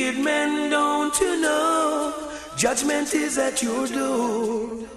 [0.00, 2.14] Wicked men, don't you know?
[2.56, 4.88] Judgment is at your door.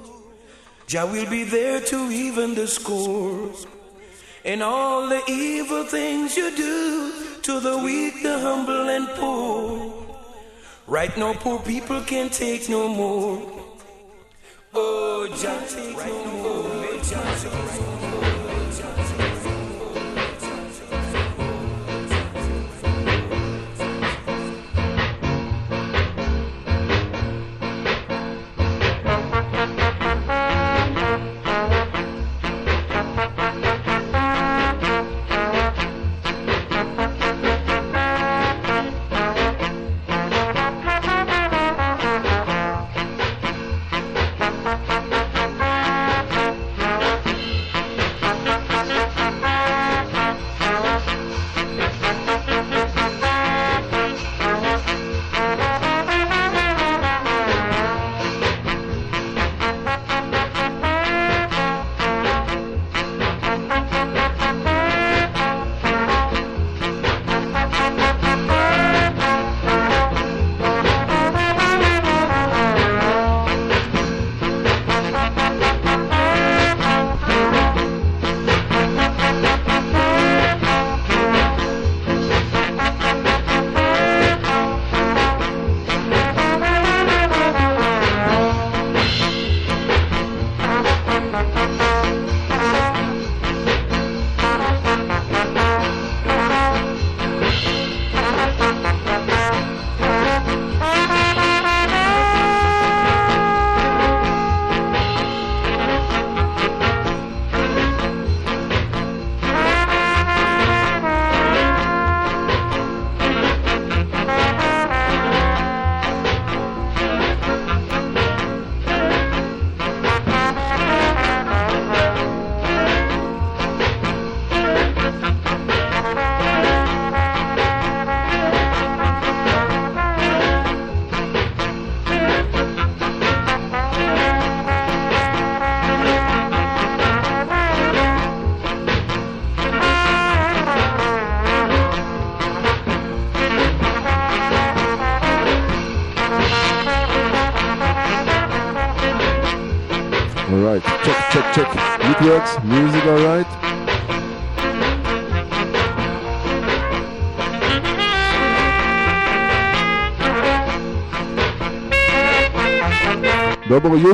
[0.88, 3.52] Jah will be there to even the score.
[4.46, 9.92] And all the evil things you do to the weak, the humble, and poor.
[10.88, 13.42] Right now, poor people can't take no more.
[14.74, 18.33] Oh, Jah, take no more.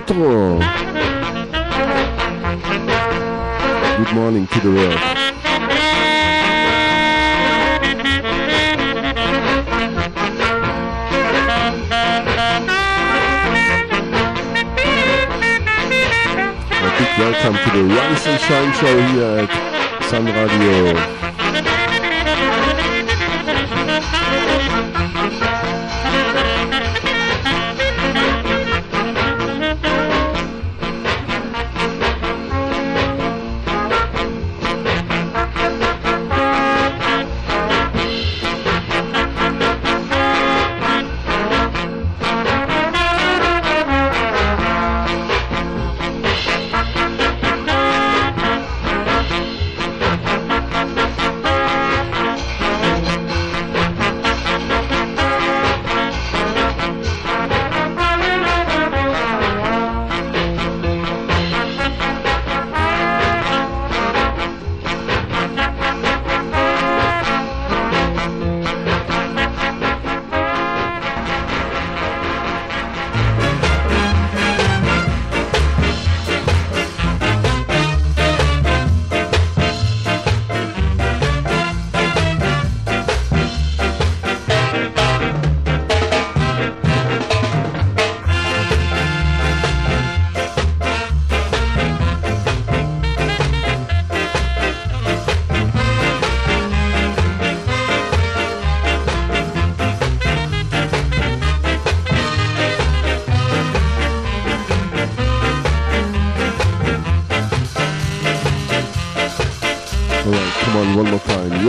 [0.09, 0.49] 4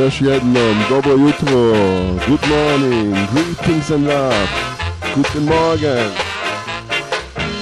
[0.06, 1.74] יש jednom, dobro jutro,
[2.26, 4.48] good morning, greetings and love,
[5.14, 6.10] guten Morgen,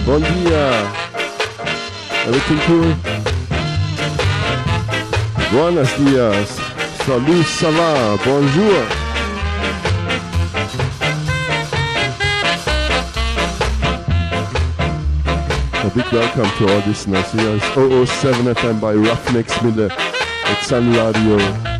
[0.06, 0.70] bon dia,
[2.26, 2.94] everything cool?
[5.52, 6.50] Buenos dias,
[7.06, 7.70] salut, ça
[8.24, 8.82] bonjour.
[15.84, 17.32] A big welcome to all listeners.
[17.32, 21.77] Here is 007 FM by Ruffneck Smille at Sun Radio.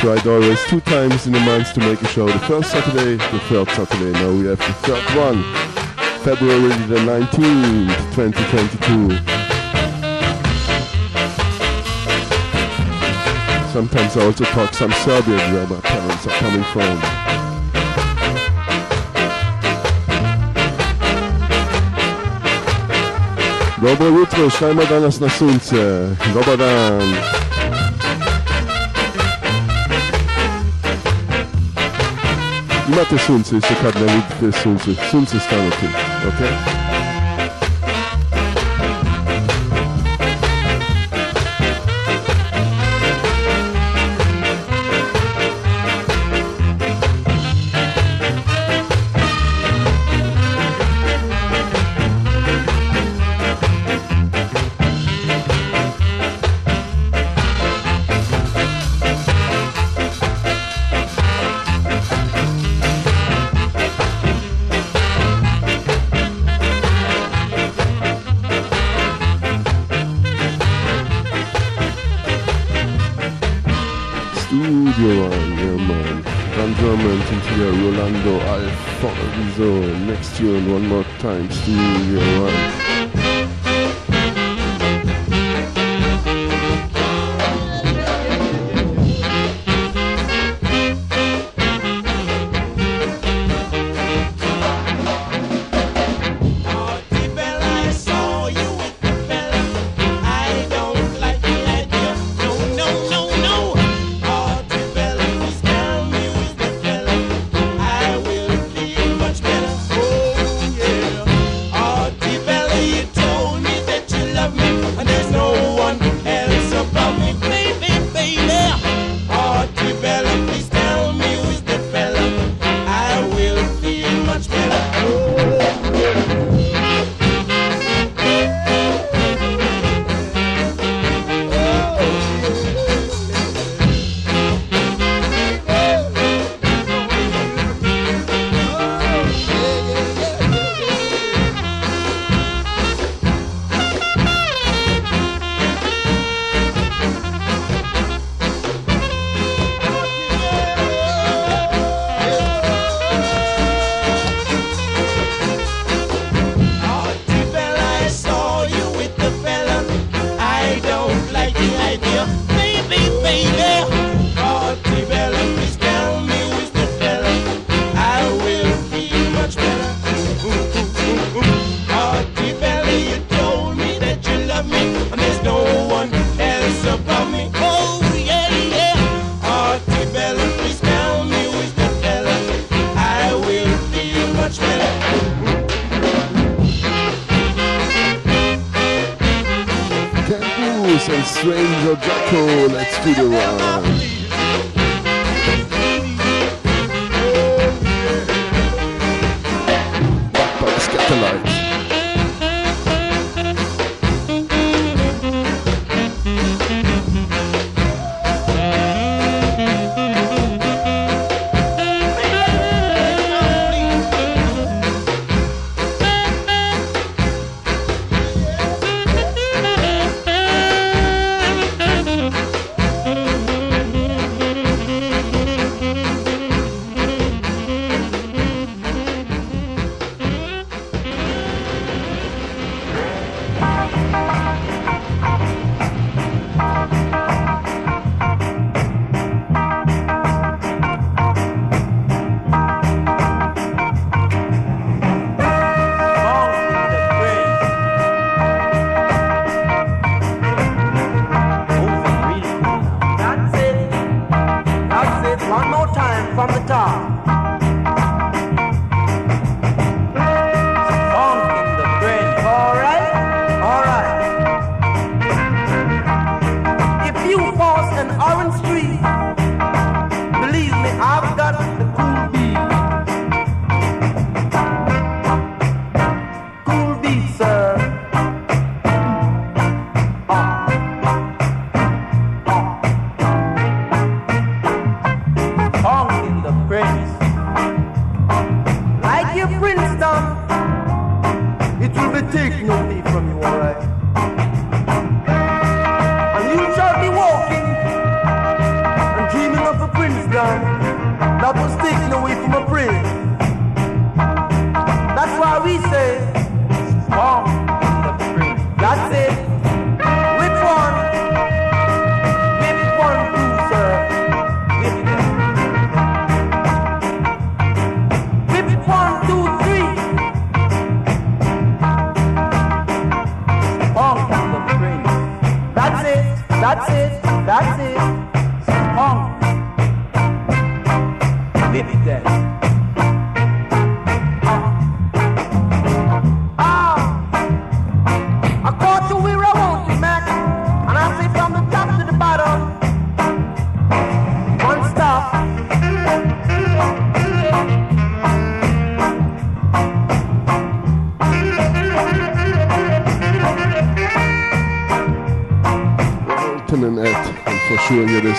[0.00, 2.26] Tried always two times in a month to make a show.
[2.26, 4.12] The first Saturday, the third Saturday.
[4.12, 5.42] Now we have the third one.
[6.22, 9.38] February the 19th, 2022.
[13.72, 17.00] Sometimes I also talk some Serbian where my parents are coming from.
[23.82, 26.16] Dobro jutro, šta ima danas na sunce?
[26.34, 27.47] Dobar dan.
[32.88, 34.90] Imate sunce i se kad ne vidite sunce.
[35.10, 35.86] Sunce stanuti,
[36.28, 36.40] ok?
[36.40, 36.77] game
[81.18, 81.74] times through
[82.12, 82.27] your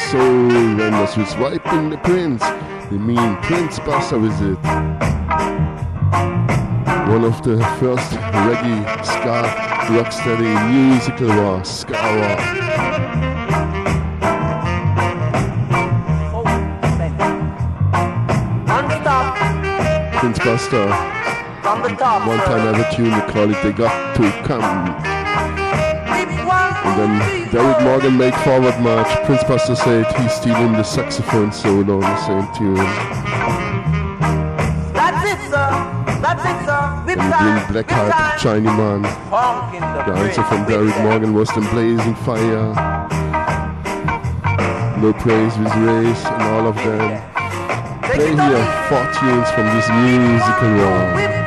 [0.08, 2.42] soul and I was wiping the prince,
[2.90, 4.58] they mean Prince Buster visit.
[7.10, 8.12] One of the first
[8.48, 9.44] reggae, ska,
[9.94, 12.40] rocksteady musical was ska rock.
[20.20, 20.88] Prince Buster.
[21.70, 25.19] One time I have a tune, they call it They Got To Come.
[27.00, 32.02] Then Derrick Morgan make forward march, Prince Buster said he's stealing the saxophone solo on
[32.02, 32.76] the same tune.
[34.92, 35.70] That's it, sir.
[36.20, 37.72] That's it, sir.
[37.72, 39.04] Black Hat, Shiny Man.
[39.04, 42.74] The answer from Derrick Morgan was the blazing fire.
[45.00, 47.22] No praise with race and all of them.
[48.04, 51.39] Play here four tunes from this musical world.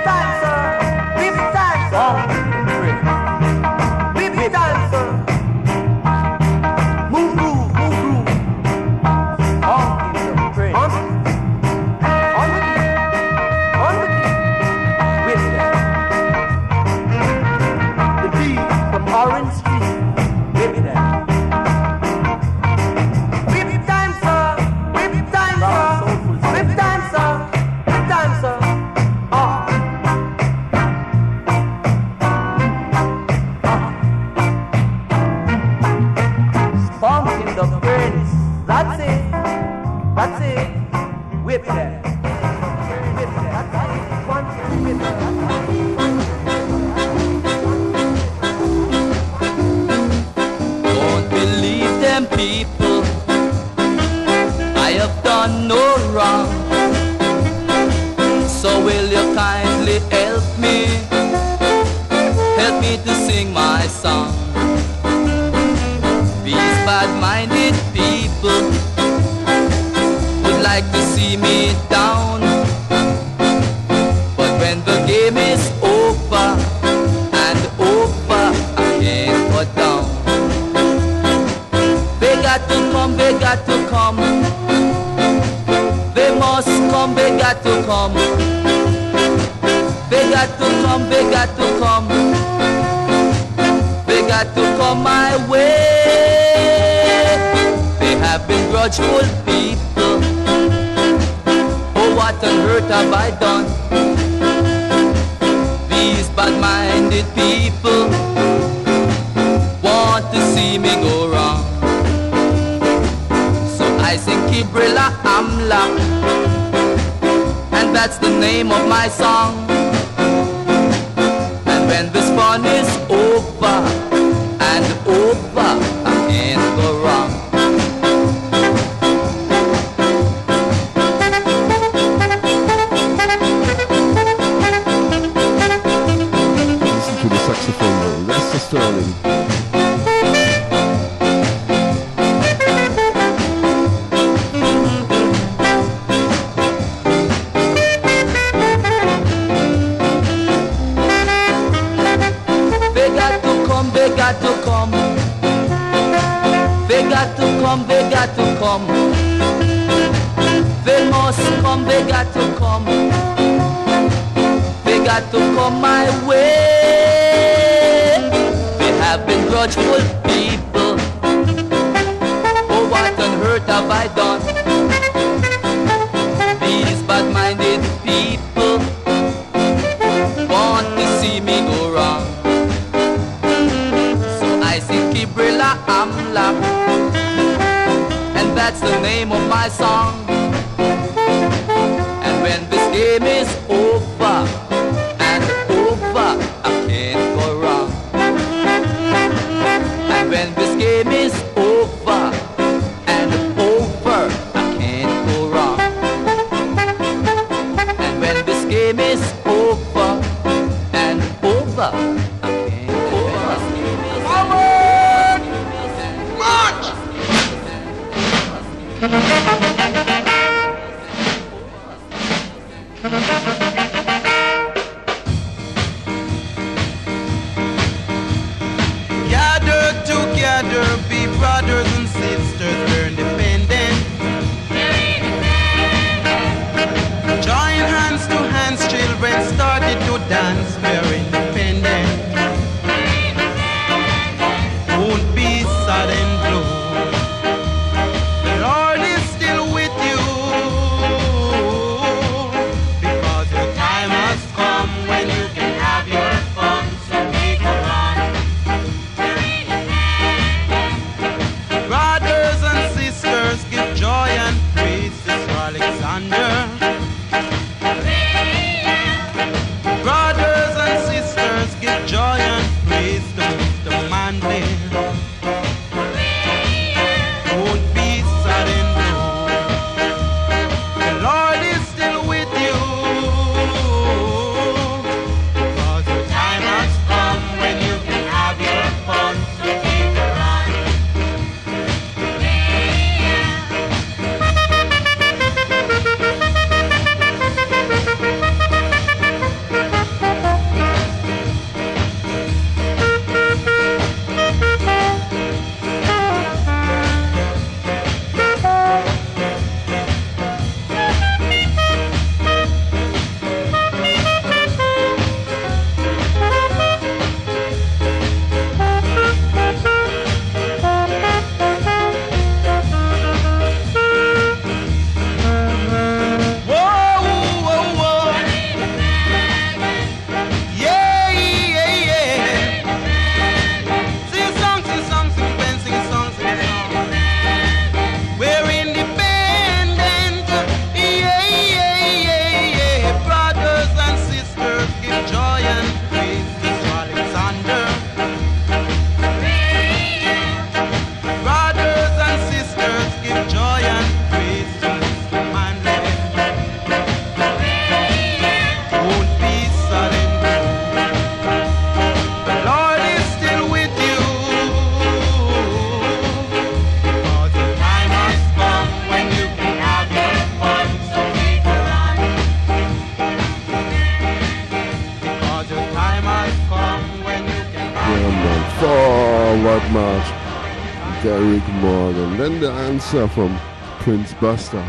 [383.12, 383.58] The from
[383.98, 384.82] Prince Buster.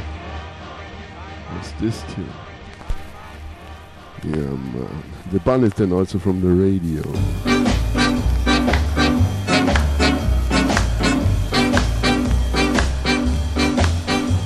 [1.51, 2.29] What's this tune?
[4.23, 5.03] Yeah, man.
[5.29, 7.03] The band is then also from the radio.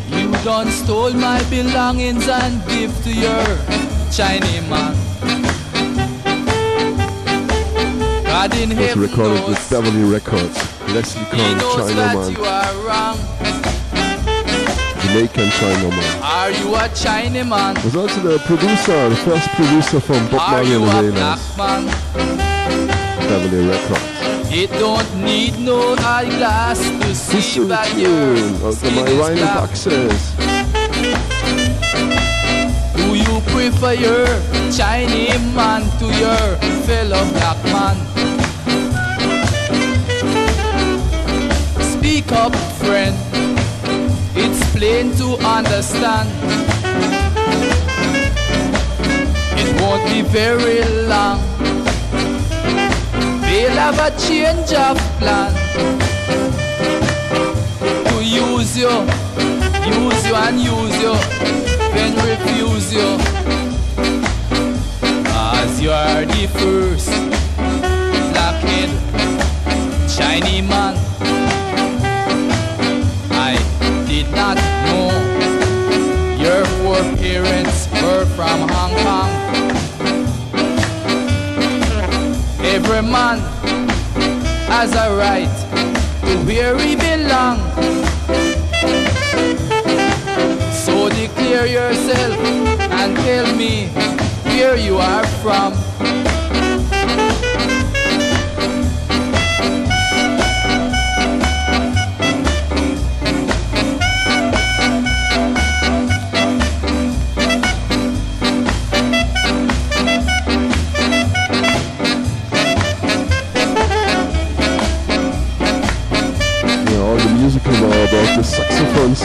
[0.09, 3.45] You done stole my belongings and give to your
[4.11, 4.95] Chinese man.
[8.25, 10.77] God in was heaven recorded with Beverly Records.
[10.93, 11.91] Leslie he Kong, knows
[15.17, 16.21] Jamaican Chinaman.
[16.21, 17.73] Are you a Chinese man?
[17.83, 21.55] Was also the producer, the first producer from Bob Are Marley and the Wailers?
[23.27, 24.53] Beverly Records.
[24.53, 29.41] It don't need no eyeglass to see History that your tune of the My Rhino
[29.41, 29.73] black.
[32.95, 34.27] Do you prefer your
[34.71, 37.97] Chinese man to your fellow black man?
[41.81, 43.26] Speak up, friend.
[44.77, 46.29] Plain to understand.
[49.57, 51.41] It won't be very long.
[53.41, 55.51] They'll have a change of plan
[58.05, 58.93] to use you,
[59.97, 61.15] use you and use you,
[61.95, 63.17] then refuse you.
[65.57, 67.09] As you are the first
[68.31, 68.91] blackhead
[70.07, 71.06] Chinese man.
[74.31, 75.09] Not know
[76.37, 79.31] your four parents were from Hong Kong.
[82.59, 83.39] Every man
[84.67, 85.55] has a right
[86.21, 87.57] to where he belong.
[90.71, 92.37] So declare yourself
[92.91, 93.87] and tell me
[94.45, 95.86] where you are from.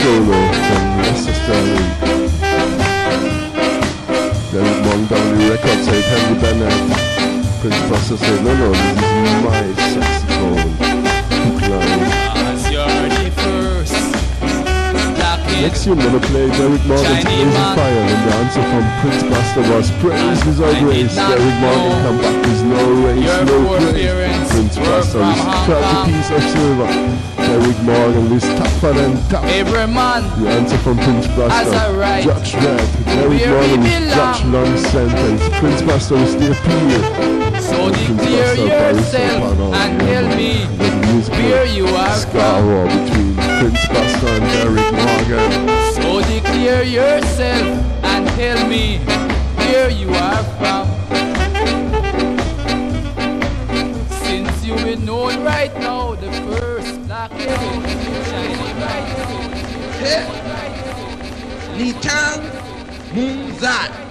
[0.03, 0.35] Solo
[0.67, 0.83] from
[1.15, 1.89] Sterling.
[4.51, 6.75] David Montgomery Records said Henry Bennett.
[7.61, 9.82] Prince Buster said, no, no, this is my
[15.63, 17.53] Next tune gonna play Derrick Morgan's Blazing.
[17.55, 21.15] Fire and the answer from Prince Buster was Praise is I grace.
[21.15, 24.51] Derrick Morgan come back with no race, no grace.
[24.51, 25.39] Prince Buster is
[25.71, 26.07] 30 Kong.
[26.11, 26.91] piece of silver.
[27.47, 29.45] Derrick Morgan is tougher than tough.
[29.45, 31.95] Every man The answer from Prince Buster.
[31.95, 32.25] right.
[32.25, 33.05] Judge Red.
[33.07, 34.15] Derrick Morgan is.
[34.15, 35.59] Judge long sentence.
[35.61, 37.63] Prince Buster is the appeal.
[37.63, 40.82] So Prince declare yourself and tell me
[41.13, 45.69] The musical you are Ska war between Prince Buster and Derrick Morgan.
[45.93, 48.97] So declare yourself and tell me
[49.57, 50.89] where you are from.
[54.25, 57.83] Since you will know right now the first black shining
[58.81, 59.13] bright.
[61.77, 62.41] Nitang
[63.13, 64.02] Munzat.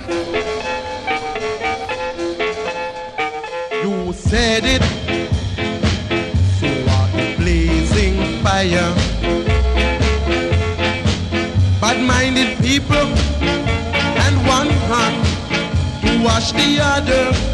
[16.50, 17.51] The other.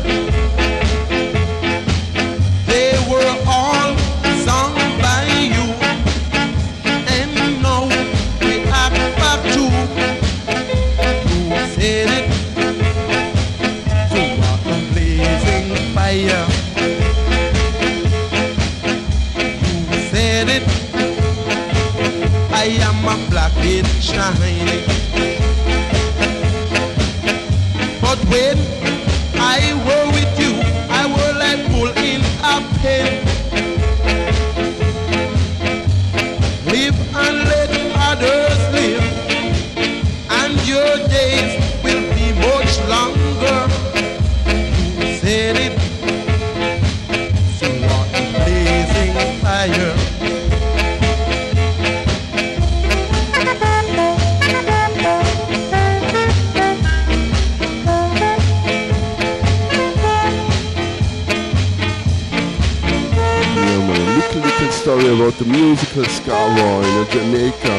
[65.38, 67.78] The musical War in Jamaica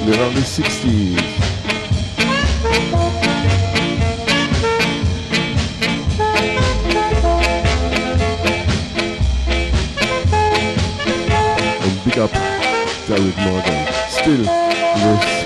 [0.00, 1.20] in the early 60s.
[11.82, 12.32] And big up
[13.06, 13.86] Derrick Morgan.
[14.08, 15.40] Still, with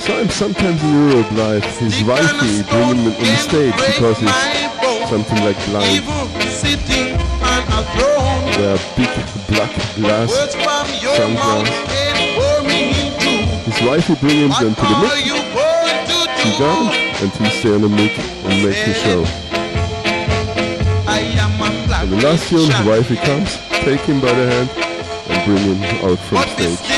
[0.00, 1.64] saw him sometimes in Europe live.
[1.78, 5.96] His wifey bring him on the stage because he's something like blind.
[5.96, 8.52] Evil sitting on a throne.
[8.60, 9.13] There are big
[9.54, 11.94] black glass Words from your mouth sunglasses.
[11.94, 13.32] and pour me into.
[13.70, 15.12] His wife will bring him then to the mic.
[15.14, 16.58] He do?
[16.58, 19.24] got him and he stay on the mic and make the show.
[21.06, 22.86] I am a black And the last tune, his shot.
[22.86, 24.70] wifey comes, take him by the hand
[25.30, 26.93] and bring him out from stage.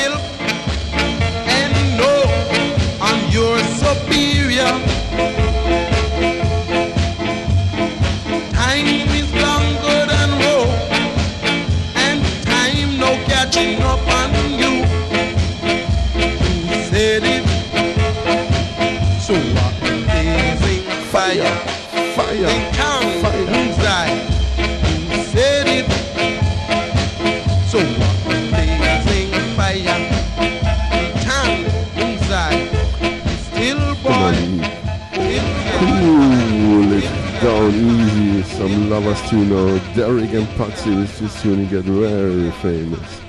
[41.47, 43.21] Tune get very famous.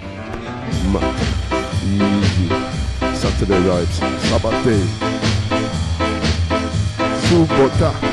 [0.92, 1.18] Matt,
[1.84, 2.48] easy.
[3.14, 3.98] Saturday vibes.
[4.28, 4.82] Sabbath day.
[7.28, 8.07] Subota.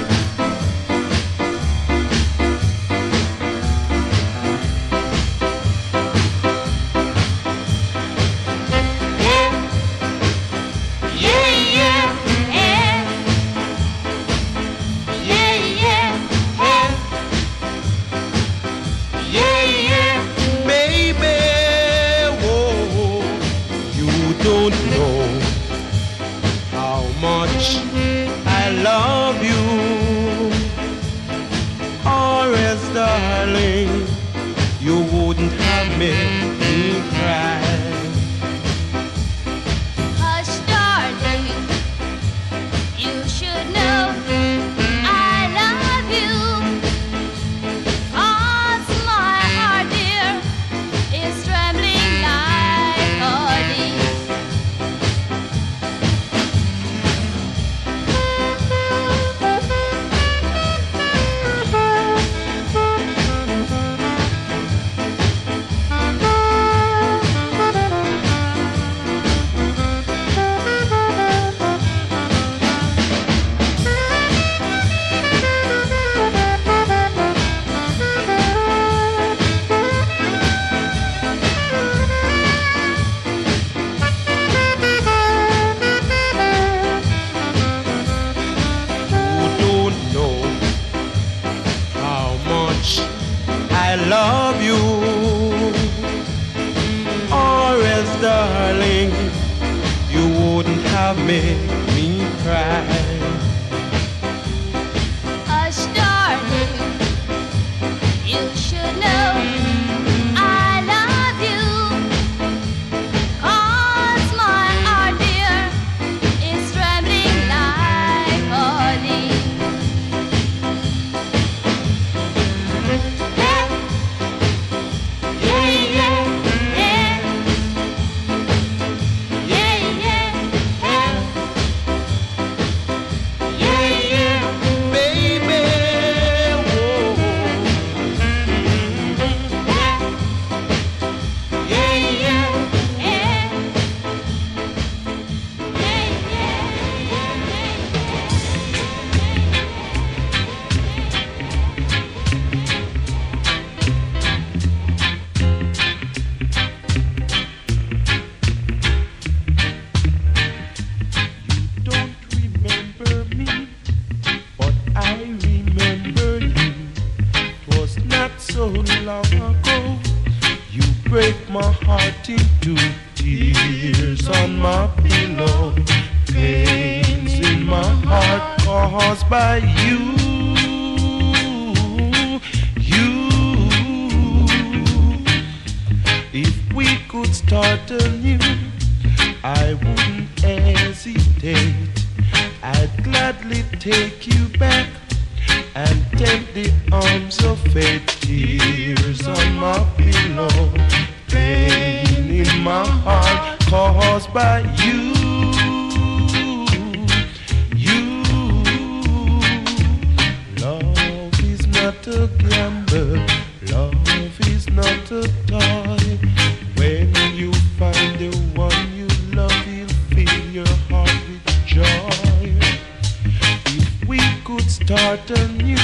[224.58, 225.76] could start anew,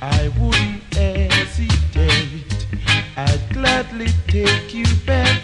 [0.00, 2.66] I wouldn't hesitate.
[3.16, 5.40] I'd gladly take you back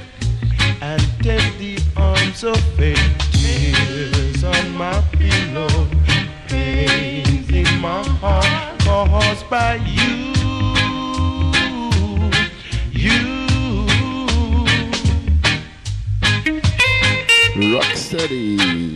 [0.81, 2.99] and take the arms of fate.
[3.33, 5.89] Tears on my pillow,
[6.47, 10.33] pains in my heart caused by you.
[12.93, 13.47] You.
[17.75, 18.90] Rocksteady.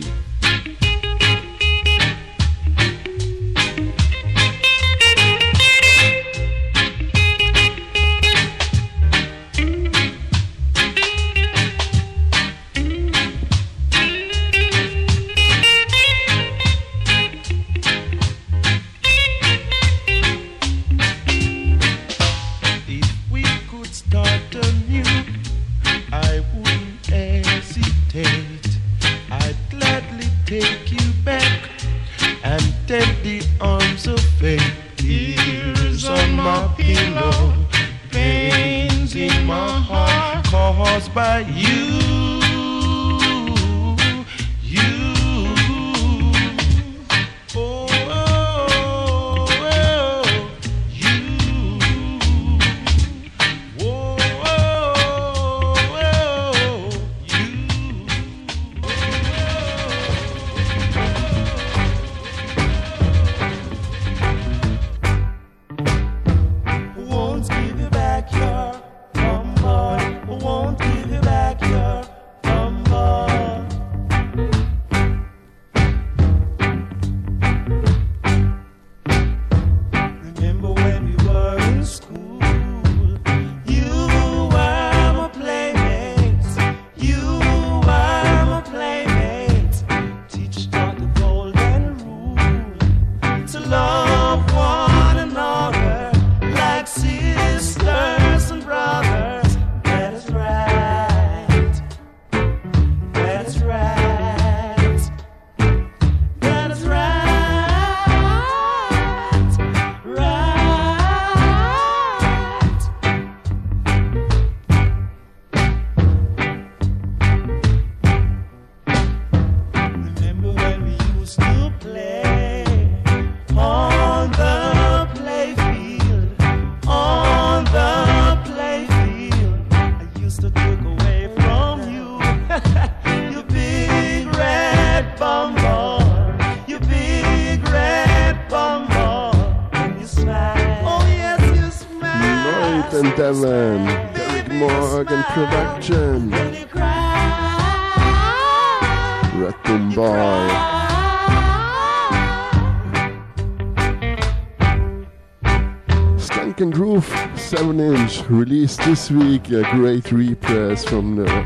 [158.29, 161.45] Released this week a great repress from the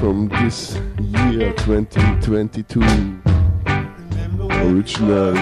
[0.00, 2.80] from this year 2022
[4.66, 5.34] original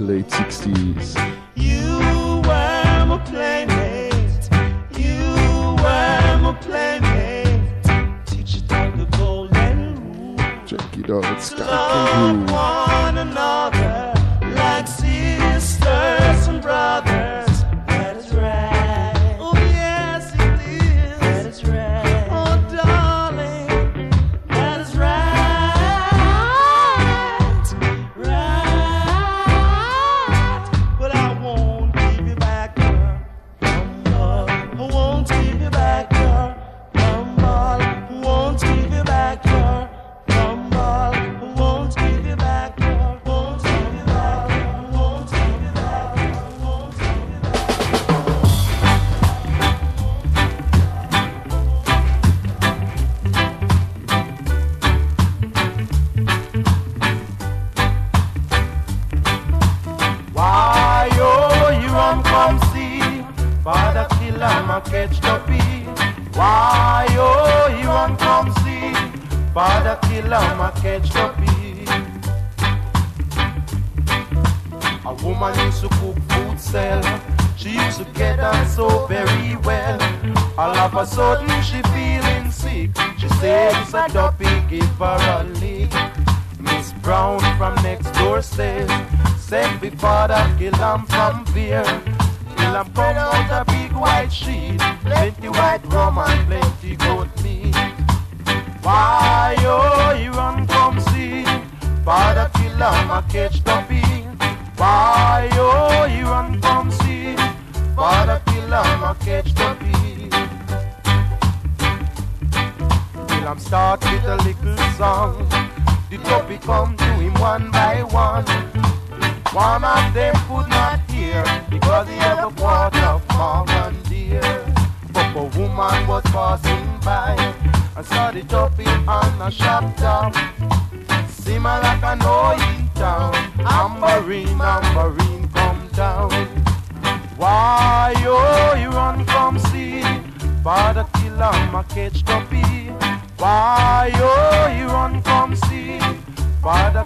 [0.00, 1.35] late 60s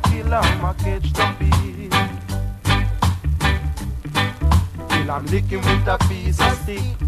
[0.05, 1.89] Killer, ma catch the bee
[4.89, 6.99] Till I'm licking with a piece of stick.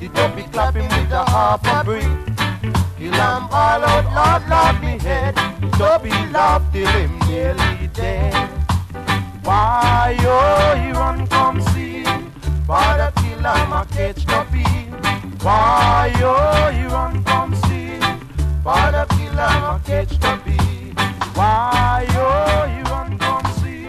[0.00, 2.04] The dopey clapping with a half a brick.
[2.98, 5.34] Till I'm all out, Lord, Lord, me head.
[5.78, 8.58] Dopey laugh till him nearly dead.
[9.48, 12.04] Why, oh, you run come see
[12.66, 14.62] Father killer, ma catch the bee
[15.42, 17.98] Why, oh, you run come see
[18.62, 20.47] Father killer, ma catch the bee
[21.38, 23.86] Why, oh, come see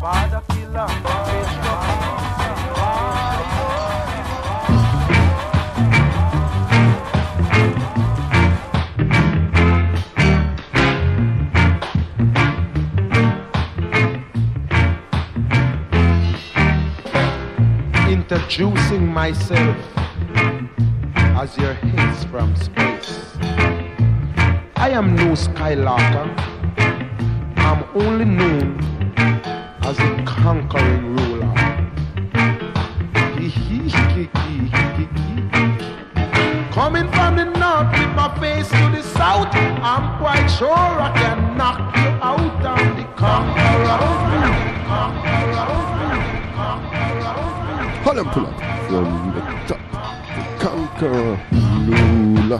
[0.00, 0.42] Father
[18.08, 19.76] introducing myself
[21.36, 23.36] as your hits from space.
[24.76, 26.51] I am no Skylarker.
[28.04, 28.80] Only known
[29.82, 31.46] as a conquering ruler.
[36.72, 41.56] Coming from the north with my face to the south, I'm quite sure I can
[41.56, 42.66] knock you out.
[42.66, 44.22] I'm the conqueror.
[48.02, 49.80] Holland pull up from the top.
[50.34, 51.38] The Conqueror
[51.86, 52.58] Lula.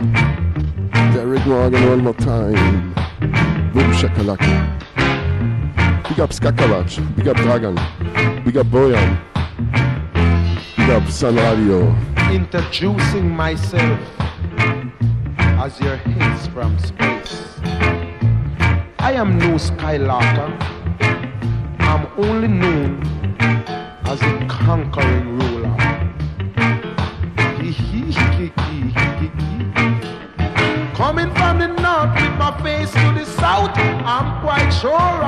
[1.13, 2.95] Derrick Morgan one more time.
[3.73, 4.82] Boom shakalaka.
[6.13, 7.17] Big up Skakavach.
[7.17, 7.75] Big up Dragon.
[8.45, 9.19] Big up Boyan.
[10.77, 11.89] Big up Sun Radio.
[12.31, 13.99] introducing myself
[15.39, 17.57] as your hits from space.
[18.99, 20.53] I am no Skylarker.
[21.81, 23.01] I'm only known
[24.05, 25.75] as a conquering ruler.
[30.95, 35.22] Coming from the north with my face to the south, I'm quite sure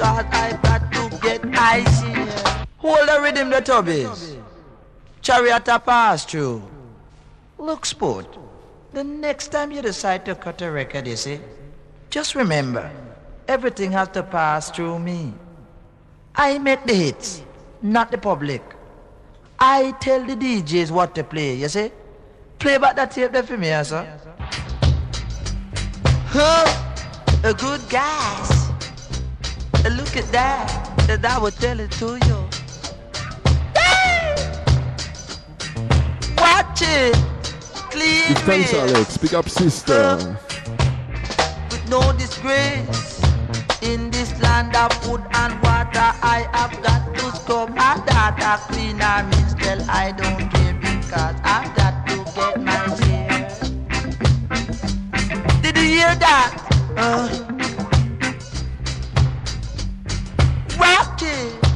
[0.00, 2.12] because I've got to get icy.
[2.78, 4.38] Hold the rhythm, the tubbies.
[5.20, 6.62] Chariot pass through.
[7.58, 8.38] Look, sport.
[8.92, 11.38] The next time you decide to cut a record, you see,
[12.08, 12.90] just remember,
[13.46, 15.34] everything has to pass through me.
[16.34, 17.42] I make the hits,
[17.82, 18.62] not the public.
[19.58, 21.92] I tell the DJs what to play, you see?
[22.58, 24.06] Play back that tape there for me, sir.
[26.32, 26.64] Huh?
[27.44, 28.69] A good gas.
[29.88, 30.68] Look at that.
[31.06, 32.48] That I will tell it to you.
[33.74, 34.34] Hey!
[36.36, 37.16] Watch it.
[37.90, 38.74] Clean Big thanks.
[38.74, 39.16] Alex.
[39.18, 40.36] Big up, sister.
[41.70, 43.20] with no disgrace.
[43.82, 49.00] In this land of food and water, I have got to scrub my data clean
[49.02, 49.80] or minstrel.
[49.90, 53.48] I don't care because I've got to get my share.
[55.62, 56.52] Did you hear that?
[56.96, 57.49] Uh,
[61.22, 61.66] it.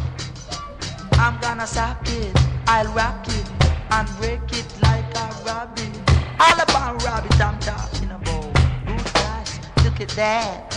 [1.19, 2.37] I'm gonna sock it.
[2.67, 3.51] I'll rock it
[3.91, 5.95] and break it like a rabbit.
[6.41, 8.53] All about rabbit I'm talking about.
[8.87, 9.53] Good gosh,
[9.85, 10.75] look at that.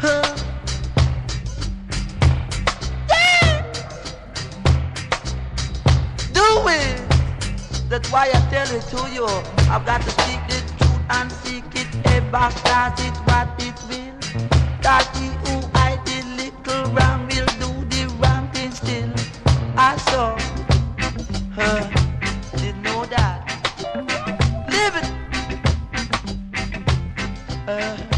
[0.00, 0.36] Huh?
[6.32, 7.08] Do it.
[7.88, 9.26] That's why I tell it to you.
[9.70, 14.14] I've got to speak the truth and speak it ever, cause it's what it will.
[14.82, 15.37] Cause he
[19.80, 20.36] I saw
[21.54, 21.90] her,
[22.58, 23.46] didn't know that.
[24.68, 25.08] Living.
[27.68, 28.17] Uh.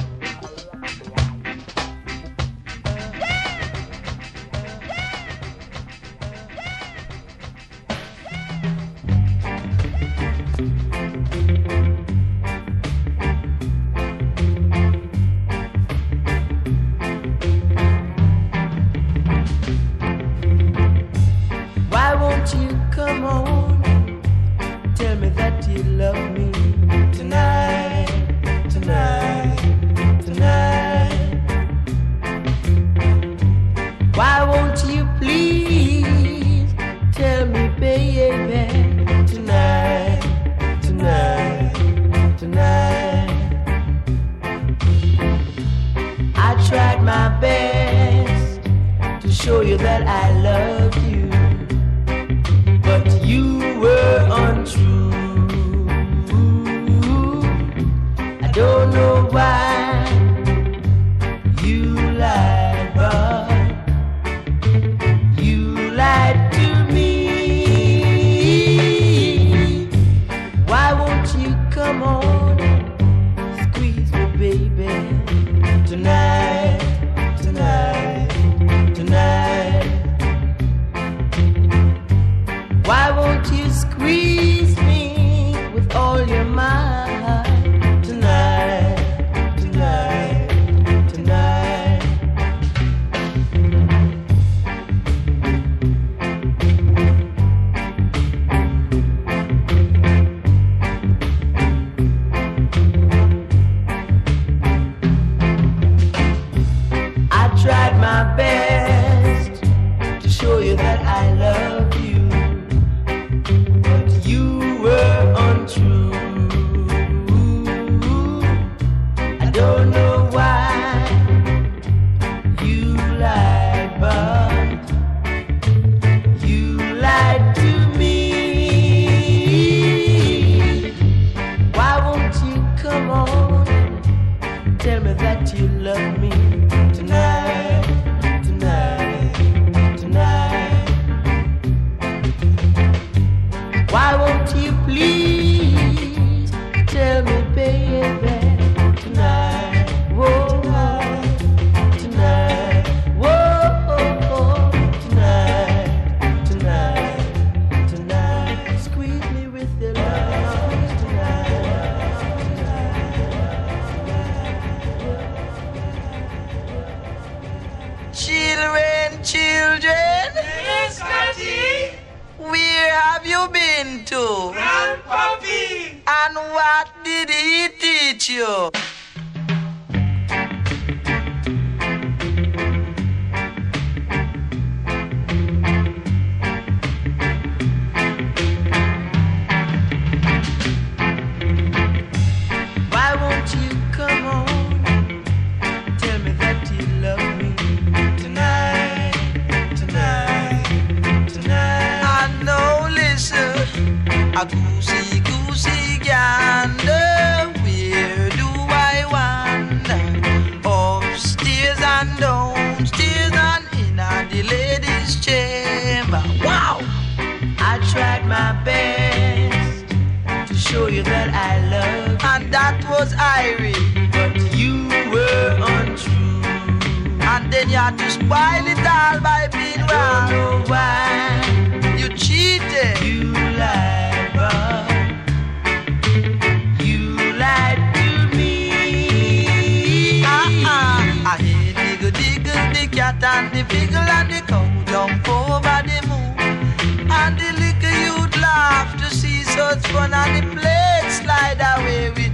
[243.21, 247.11] cat and the beagle and the cow jump over the moon.
[247.11, 252.30] And the little youth laugh to see such fun and the plates slide away with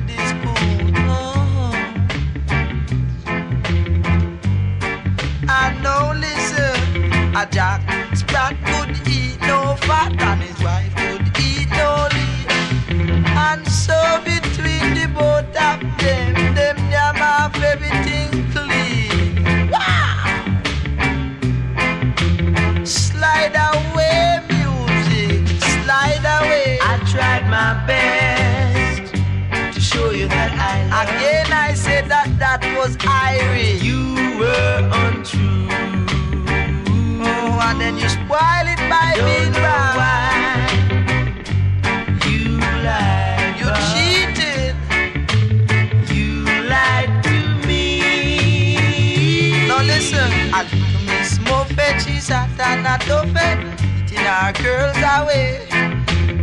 [52.00, 53.72] she's and not open,
[54.04, 55.66] eating our curls away.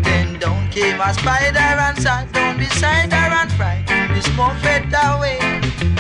[0.03, 5.39] Then down came a spider and sat down beside her and frightened this Muffet away.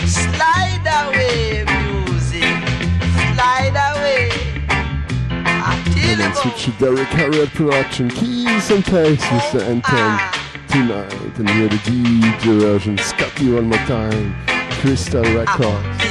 [0.05, 2.57] Slide away, music,
[3.33, 4.43] slide away.
[6.45, 8.09] Richard Derrick Harriott production.
[8.09, 10.19] Keys and cases to enter
[10.67, 11.39] tonight.
[11.39, 12.97] And hear the DJ version.
[12.97, 14.35] Scotty one more time.
[14.81, 16.03] Crystal Records.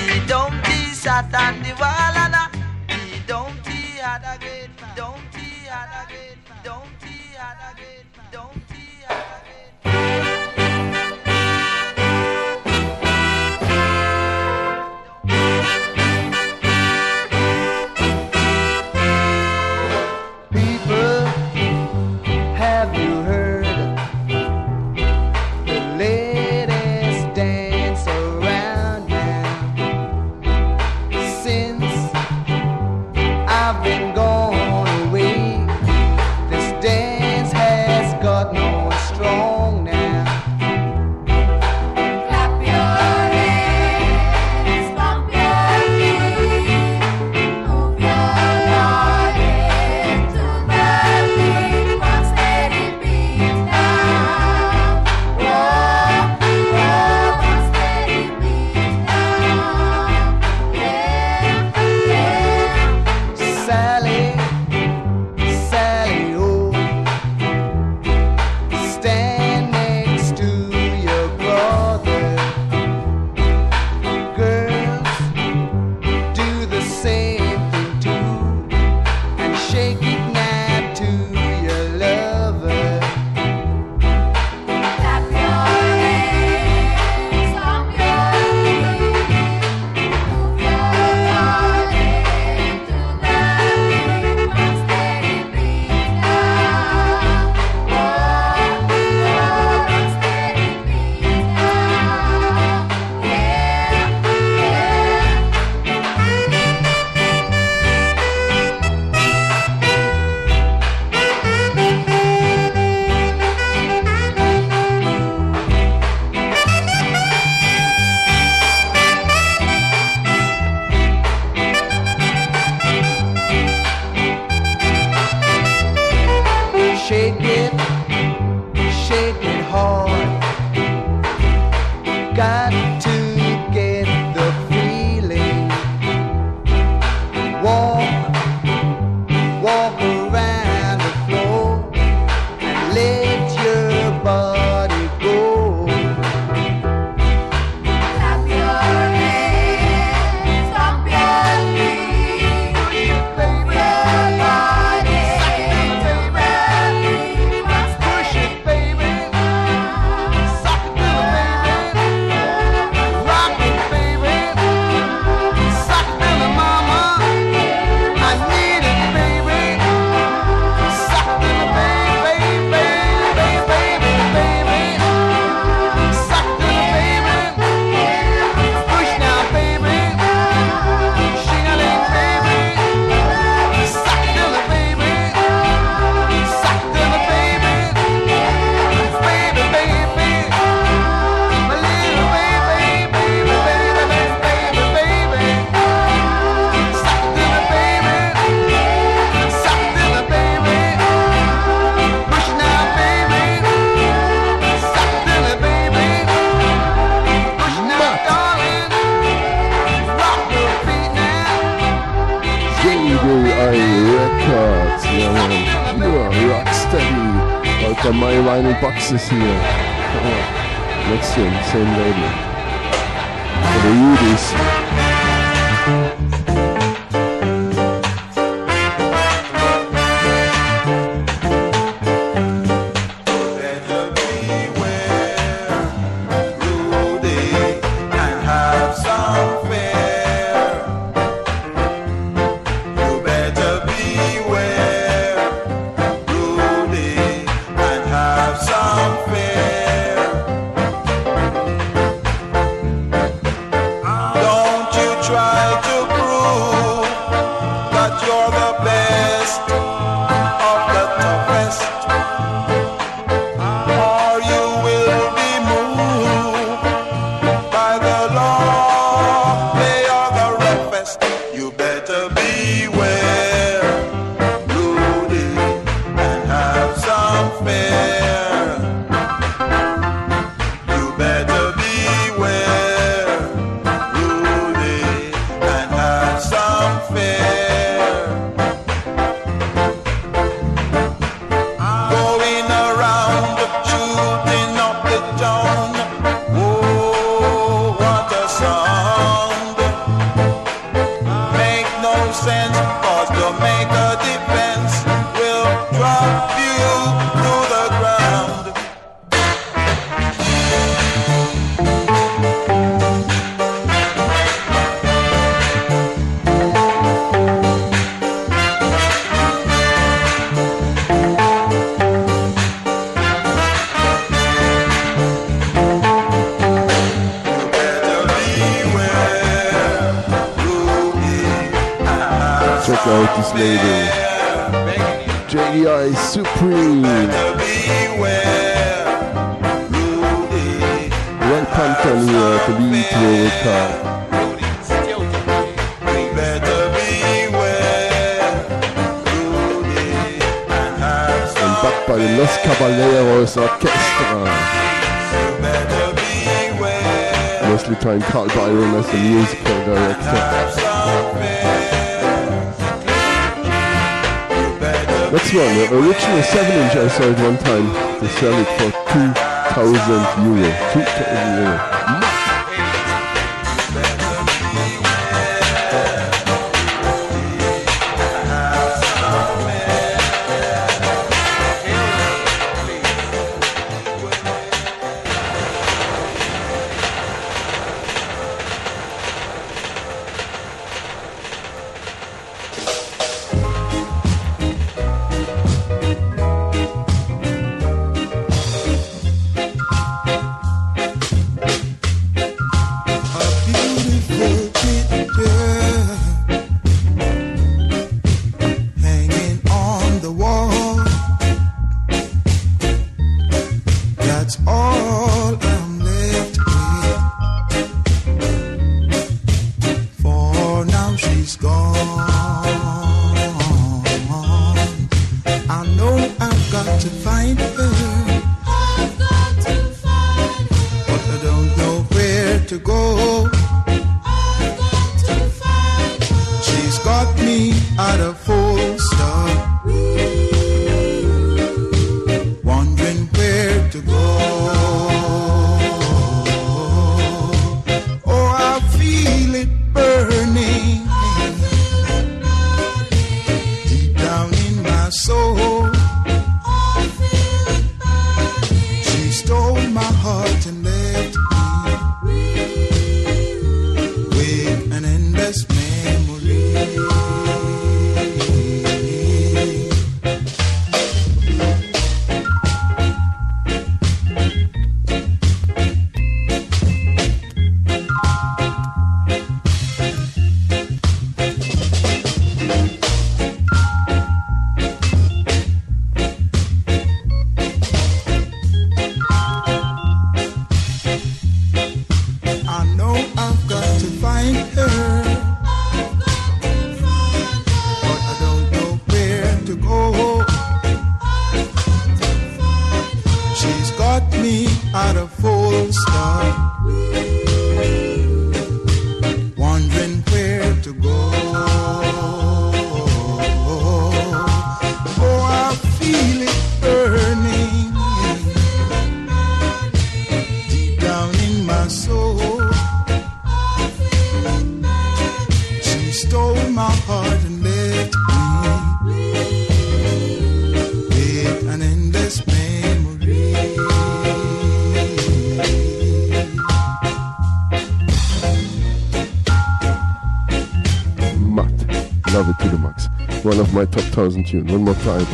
[544.13, 544.67] thousand tune.
[544.67, 545.25] One more time.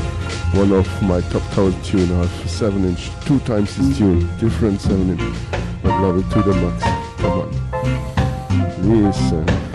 [0.54, 2.10] One of my top thousand tune.
[2.12, 5.36] I have seven inch, two times this tune, different seven inch.
[5.84, 6.84] I love it to the max.
[7.20, 9.04] Come on.
[9.04, 9.67] Listen.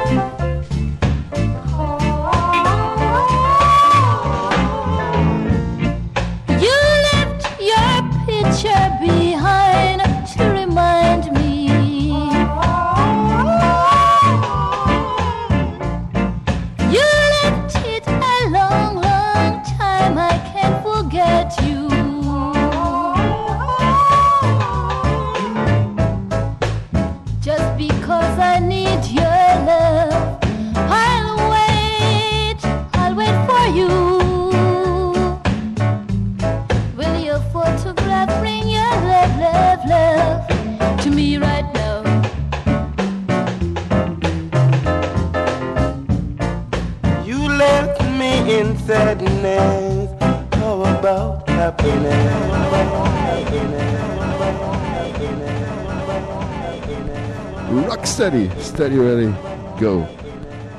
[58.23, 59.35] steady, steady, ready,
[59.81, 59.99] go.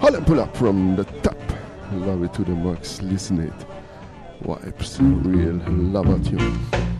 [0.00, 1.36] Hold and pull up from the top.
[1.92, 3.66] Love it to the max, listen it.
[4.40, 6.93] Wipes, real love at you.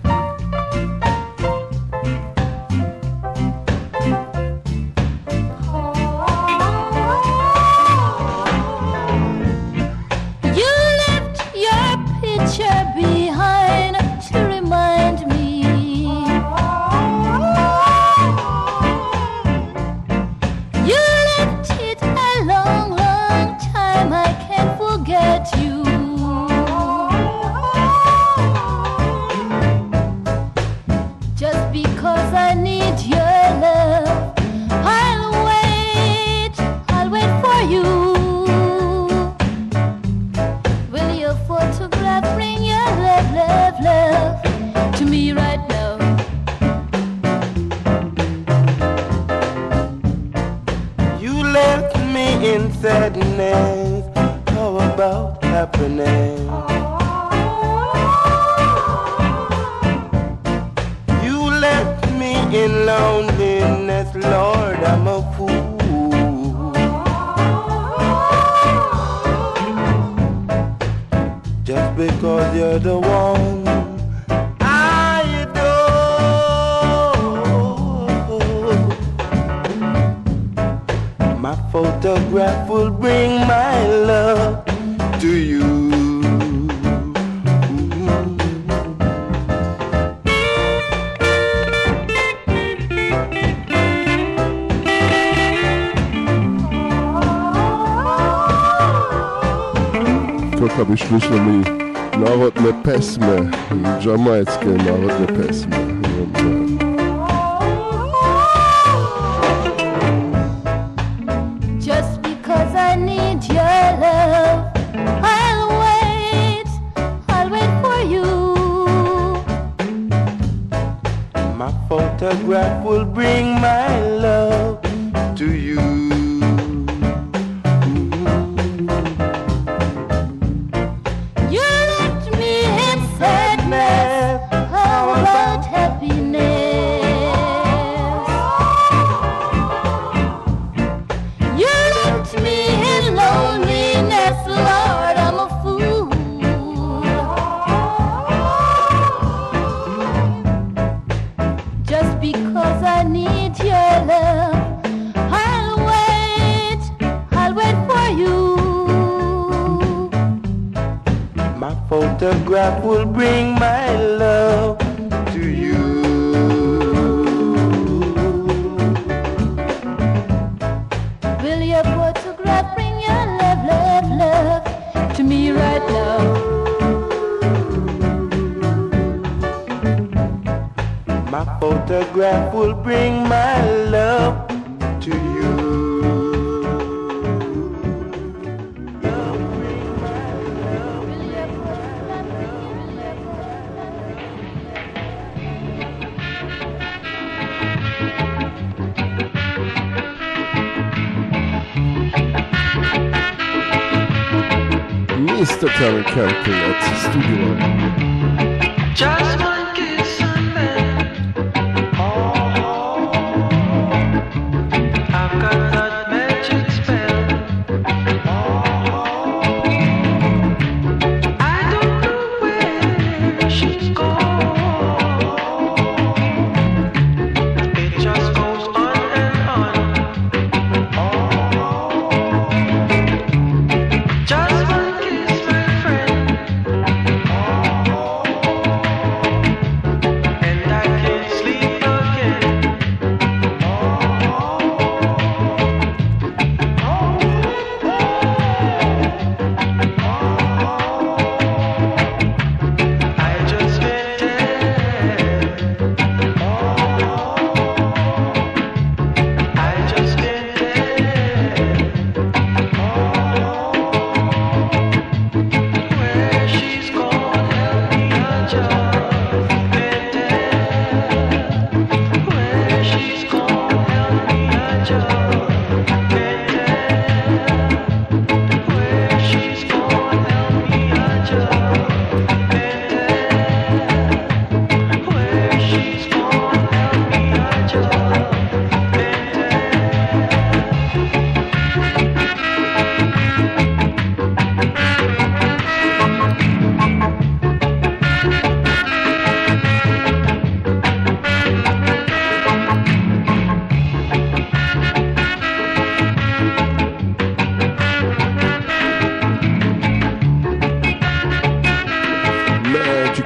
[104.65, 104.94] que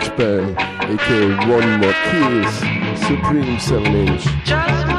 [0.09, 0.55] Ashbury,
[0.95, 2.59] aka One More Kiss,
[3.07, 4.98] Supreme Sound Just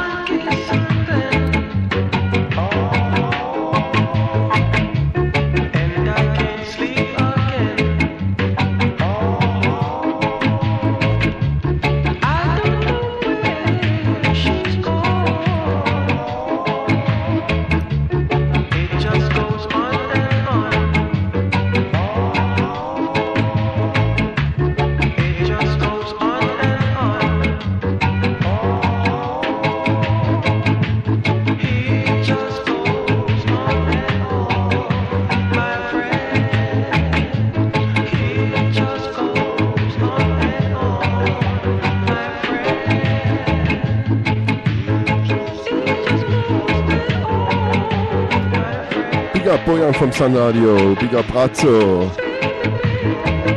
[49.90, 52.02] Mena from Sun Radio biga big up Brazzo,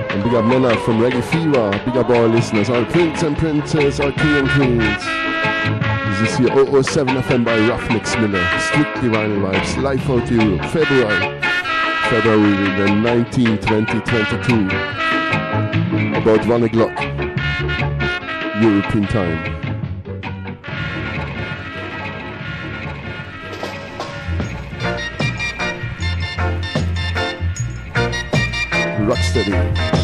[0.10, 4.12] and big up from Reggae Fever, big up all listeners, all prince and princess, all
[4.12, 5.04] king and queens.
[6.20, 11.40] This is your 007 FM by Ruffneck Smille, Strictly Vinyl Vibz, Life Out Europe, February,
[12.10, 14.68] February the 19th, 2022,
[16.18, 16.98] about 1 o'clock.
[18.62, 19.53] European time.
[29.34, 30.03] City.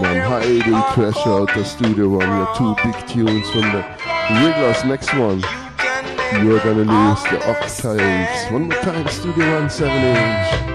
[0.00, 0.70] Man, Bam, High 80
[1.26, 2.28] out the studio one.
[2.28, 3.84] Your two big tunes from the
[4.30, 4.84] Wigglers.
[4.84, 5.42] Next one,
[6.42, 8.50] you're gonna lose the octaves.
[8.52, 10.72] One more time, studio one, seven inch.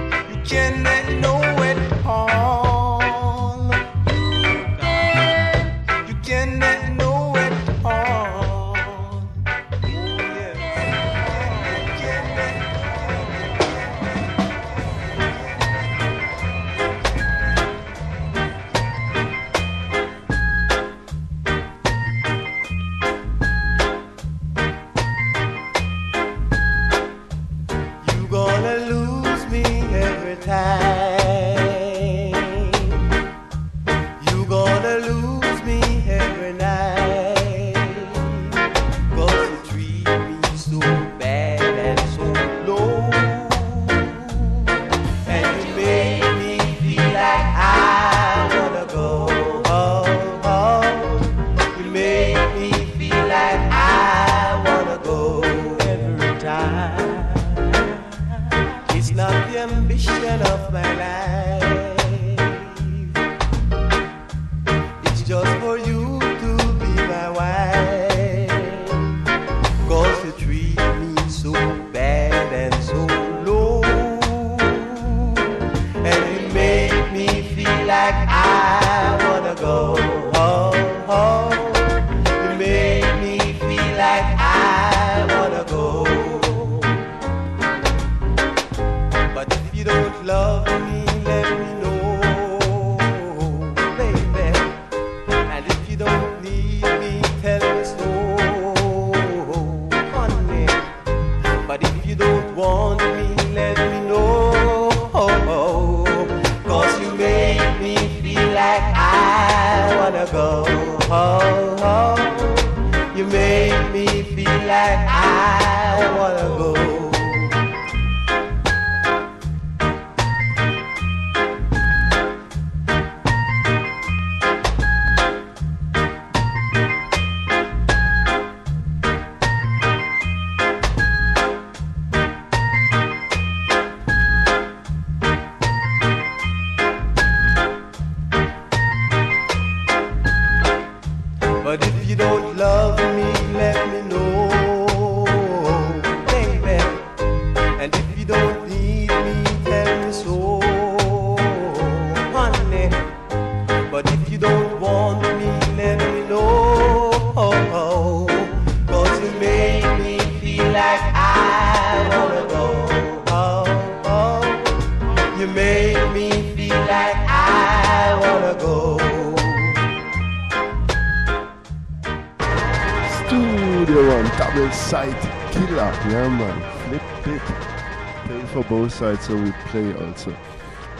[178.97, 180.35] side, so we play also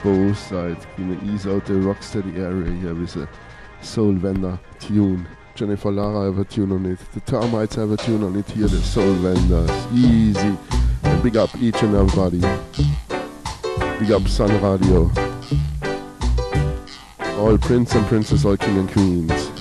[0.03, 0.86] both sides.
[0.98, 3.28] Gonna ease out the rocksteady area here with a
[3.82, 5.28] Soul Vendor tune.
[5.56, 6.99] Jennifer Lara have a tune on it.
[7.15, 8.68] The Termites have a tune on it here.
[8.68, 10.56] The Soul Vendors, easy.
[11.03, 12.40] And big up each and everybody.
[13.99, 15.10] Big up Sun Radio.
[17.40, 19.57] All prince and princess, all king and queens.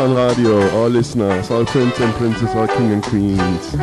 [0.00, 3.74] Sun Radio, all listeners, all prince and princess, all king and queens.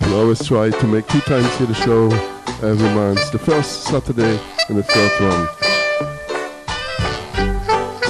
[0.00, 2.06] We always try to make two times here the show
[2.68, 5.46] every month, the first Saturday and the third one.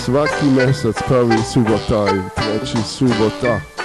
[0.01, 3.76] Svaki mesec prvi subota i treći subota.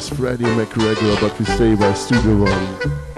[0.00, 3.09] is Freddie McGregor, but we say by Studio One.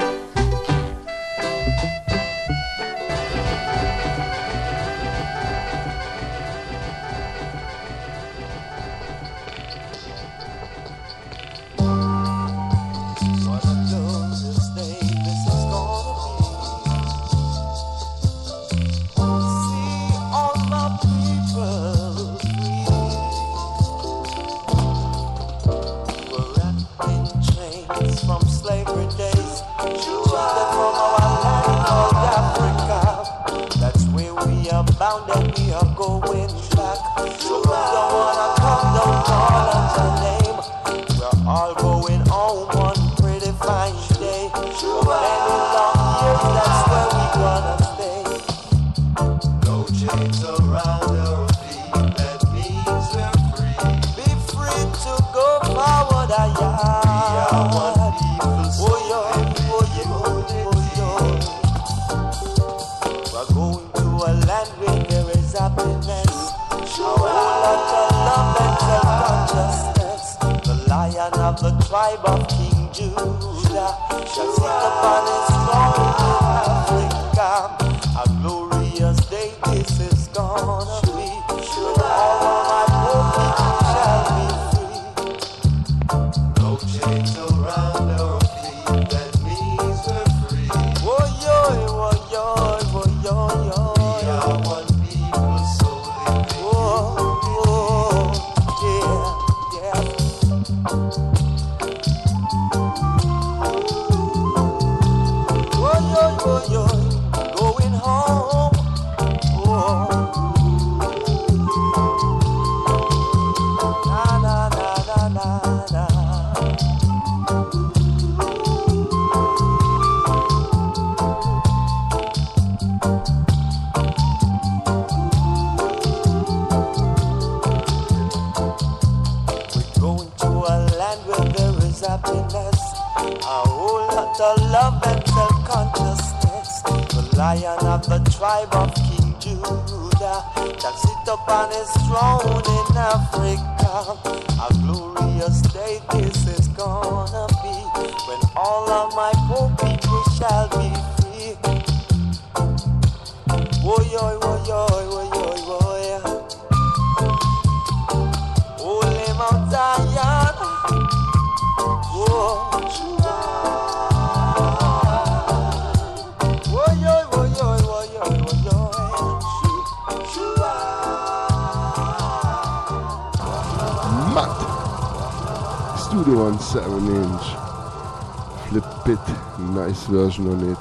[180.13, 180.79] version on it.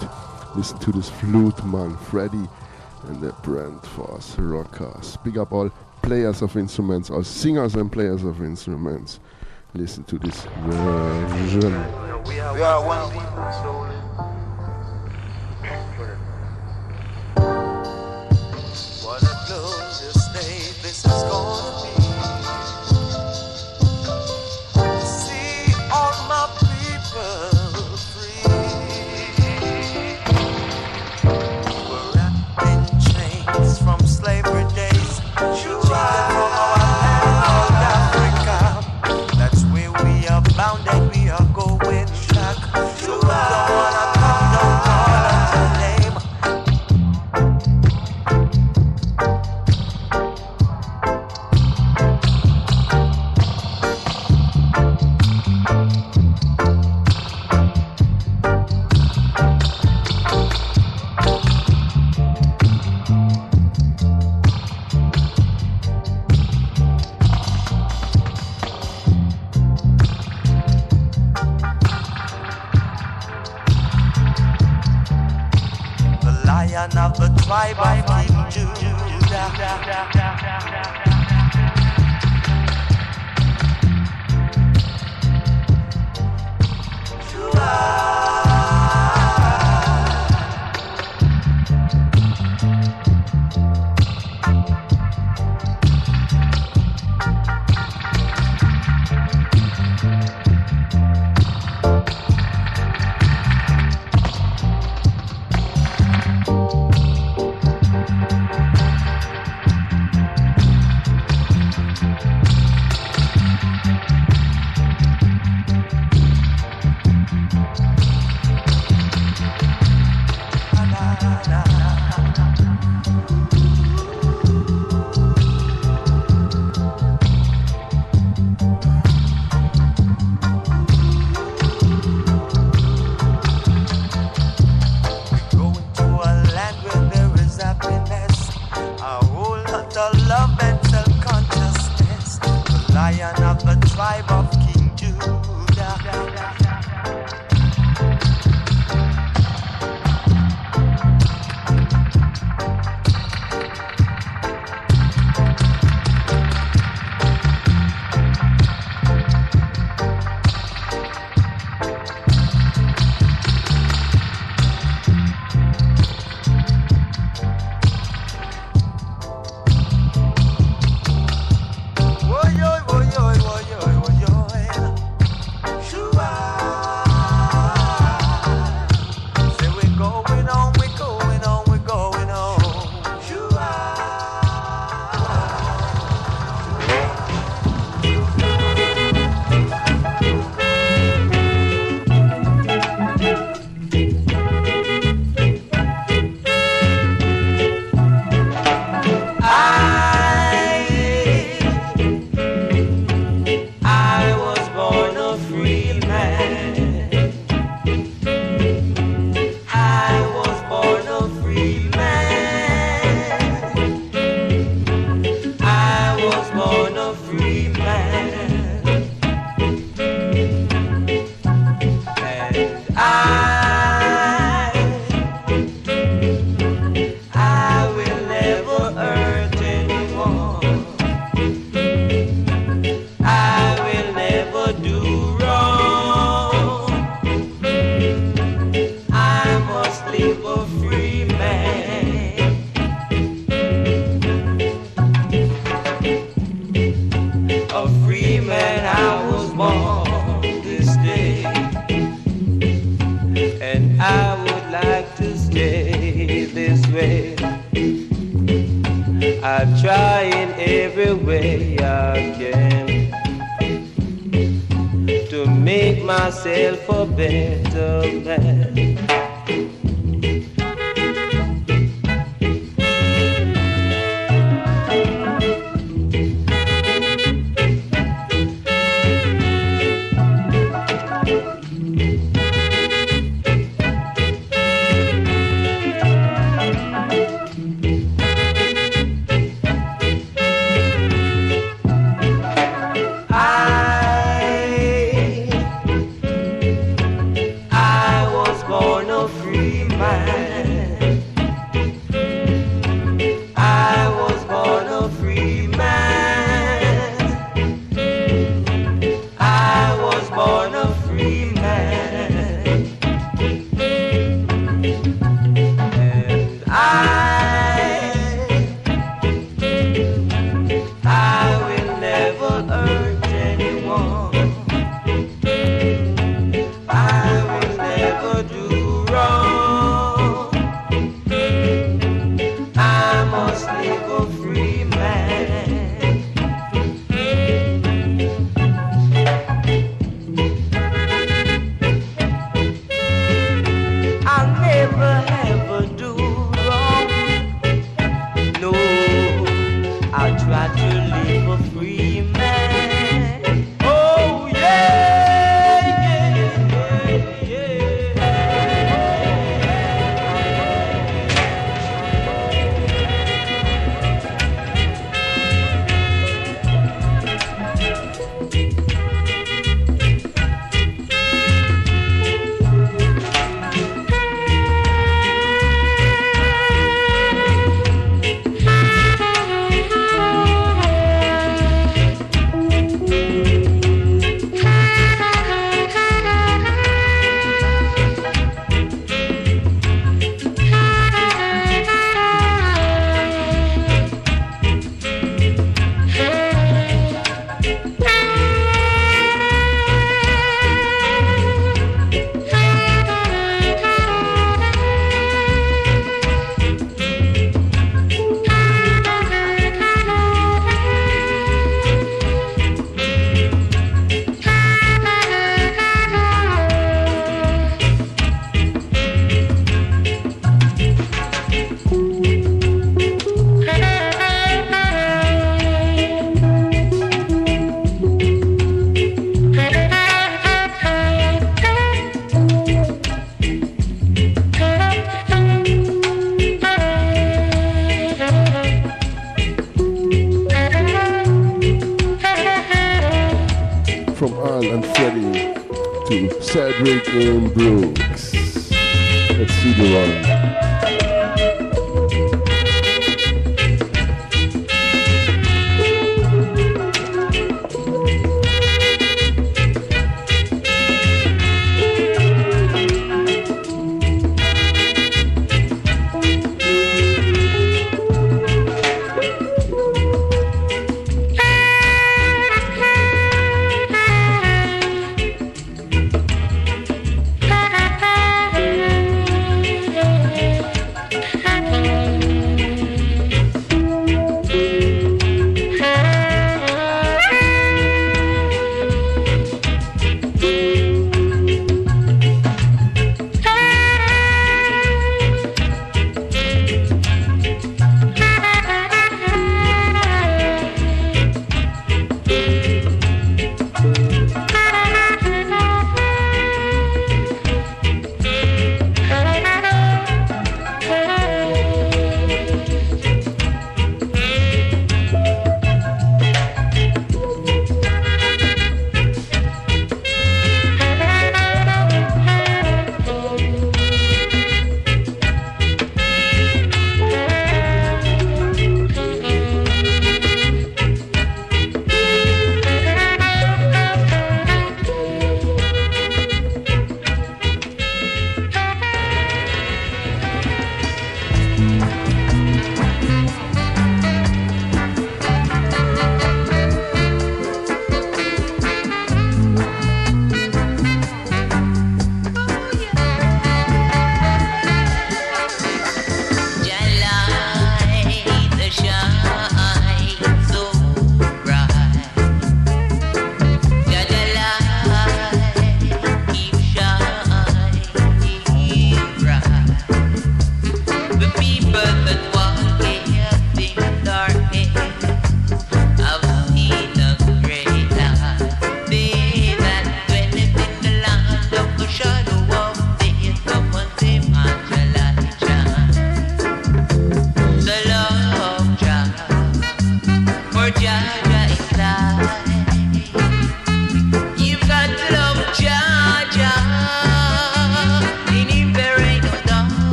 [0.57, 2.49] Listen to this flute man, Freddy,
[3.07, 5.17] and the Brentford Rockers.
[5.23, 5.69] Big up all
[6.01, 9.19] players of instruments, all singers and players of instruments.
[9.73, 11.71] Listen to this version.
[12.25, 13.13] We are one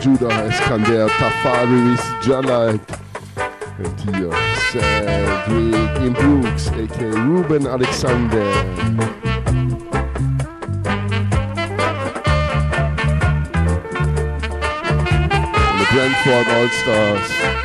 [0.00, 2.00] Judah Eskender Tafari's
[3.78, 4.30] and dio
[4.70, 8.46] Cedric Im Brooks aka Ruben Alexander.
[15.20, 17.57] And the Brentford All-Stars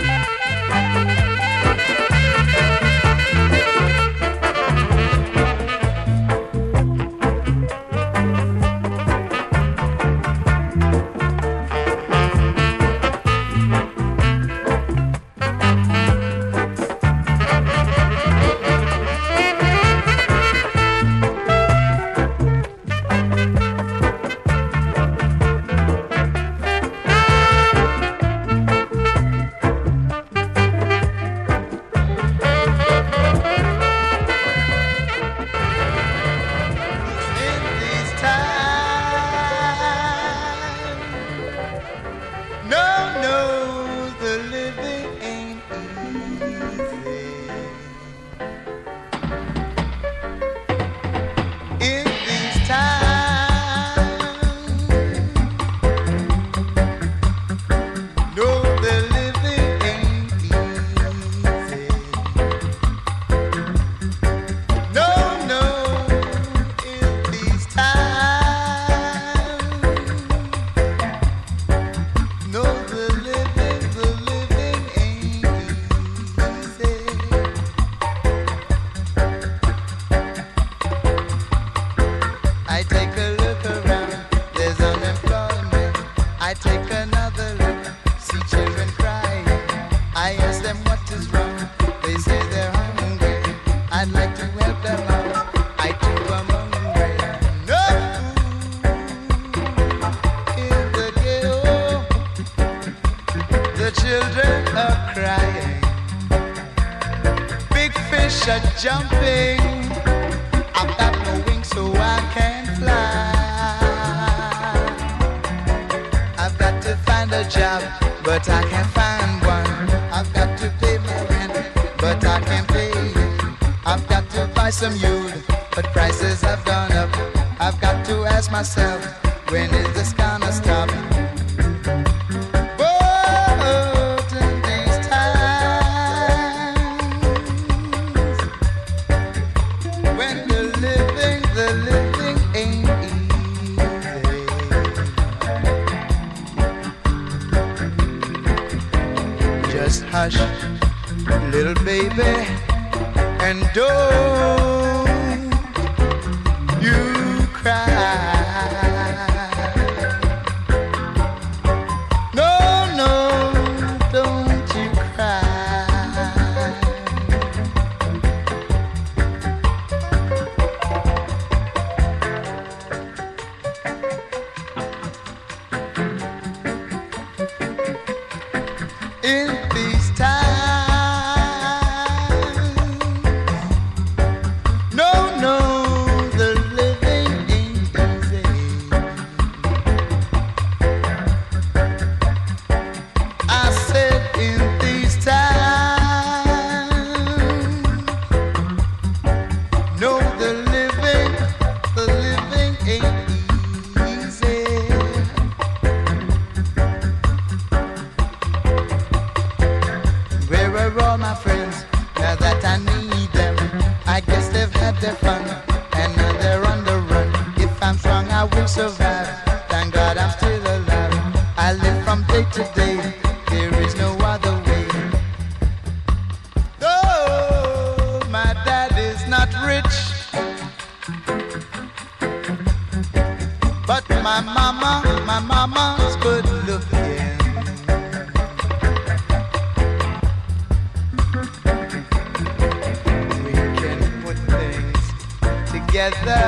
[246.11, 246.43] together.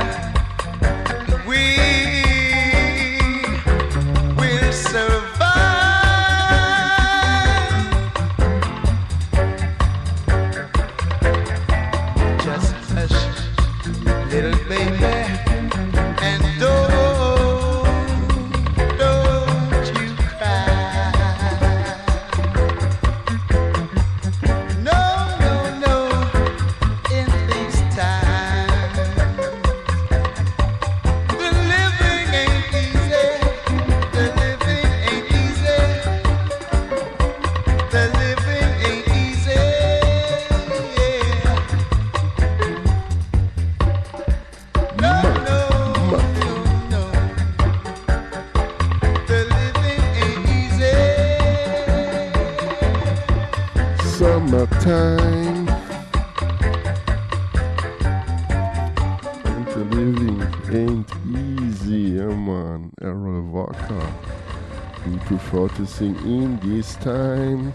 [65.75, 67.73] practicing in this time.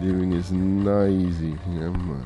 [0.00, 1.58] Living is not easy.
[1.66, 2.24] Yeah, man.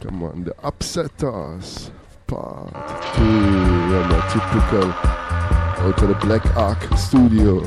[0.00, 1.90] Come on, the Upsetters.
[2.26, 2.74] Part
[3.16, 3.24] 2.
[3.24, 4.22] Yeah, man.
[4.28, 4.92] Typical.
[4.92, 7.64] Out of the Black Ark Studio.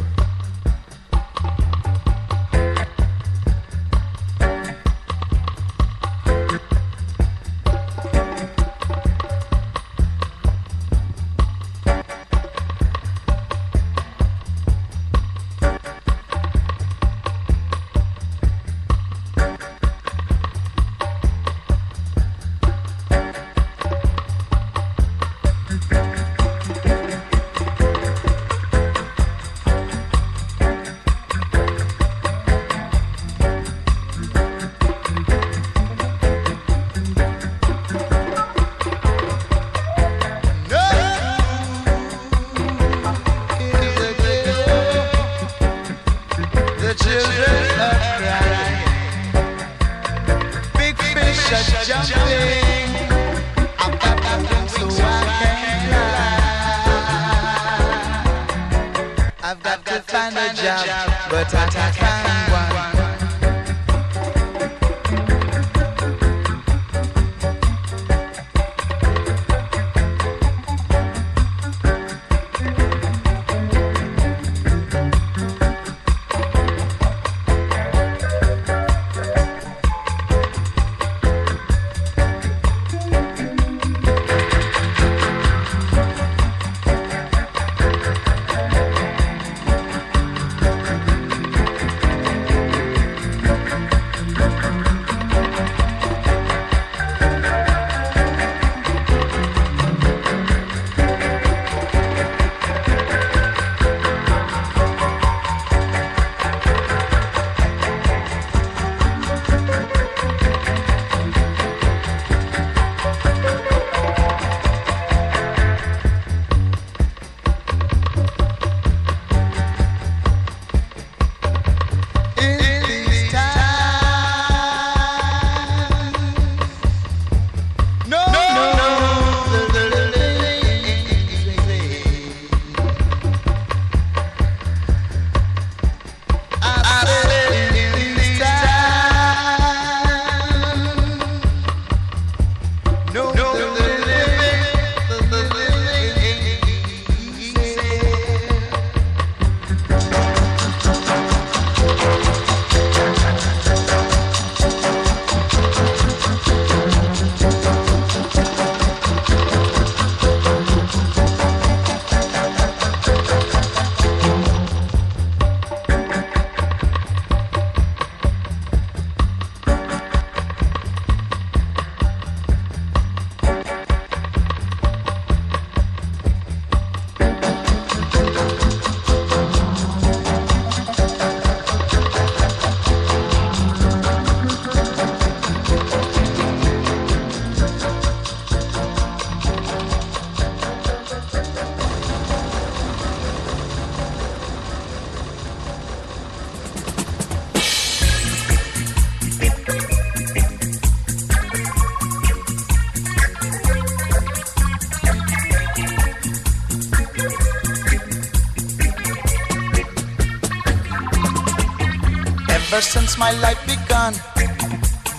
[213.22, 214.14] my life begun.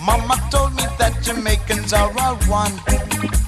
[0.04, 2.74] Mama told me that Jamaicans are all one.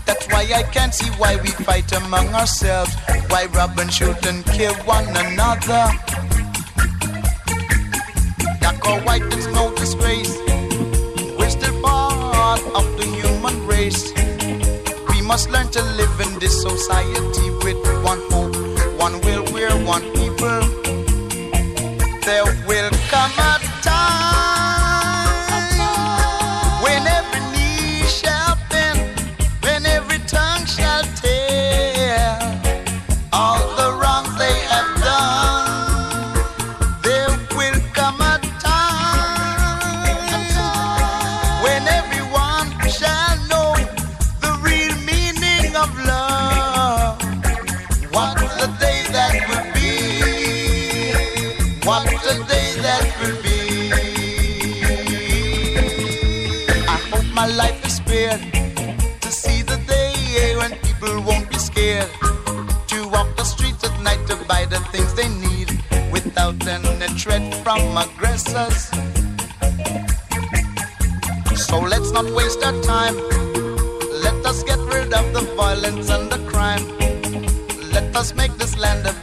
[0.06, 2.94] That's why I can't see why we fight among ourselves.
[3.30, 6.03] Why rob and shoot and kill one another.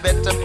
[0.02, 0.41] Better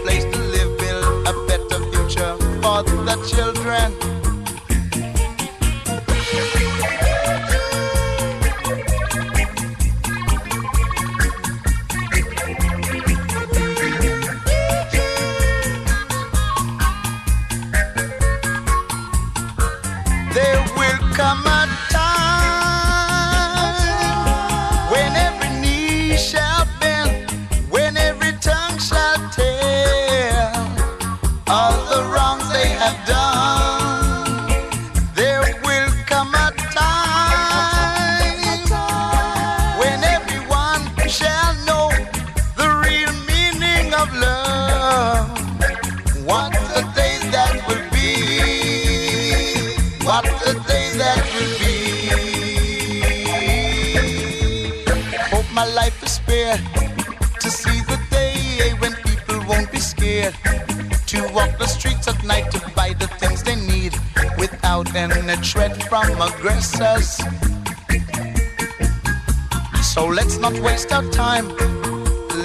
[70.49, 71.47] not waste our time.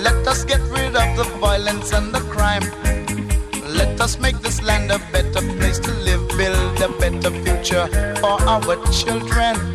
[0.02, 2.64] Let us get rid of the violence and the crime.
[3.76, 7.86] Let us make this land a better place to live, build a better future
[8.20, 9.71] for our children.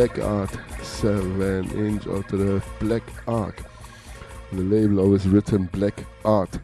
[0.00, 3.62] Black Art, 7 inch out the Black Ark.
[4.50, 6.58] The label always written Black Art.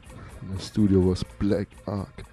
[0.54, 2.24] The studio was Black Ark.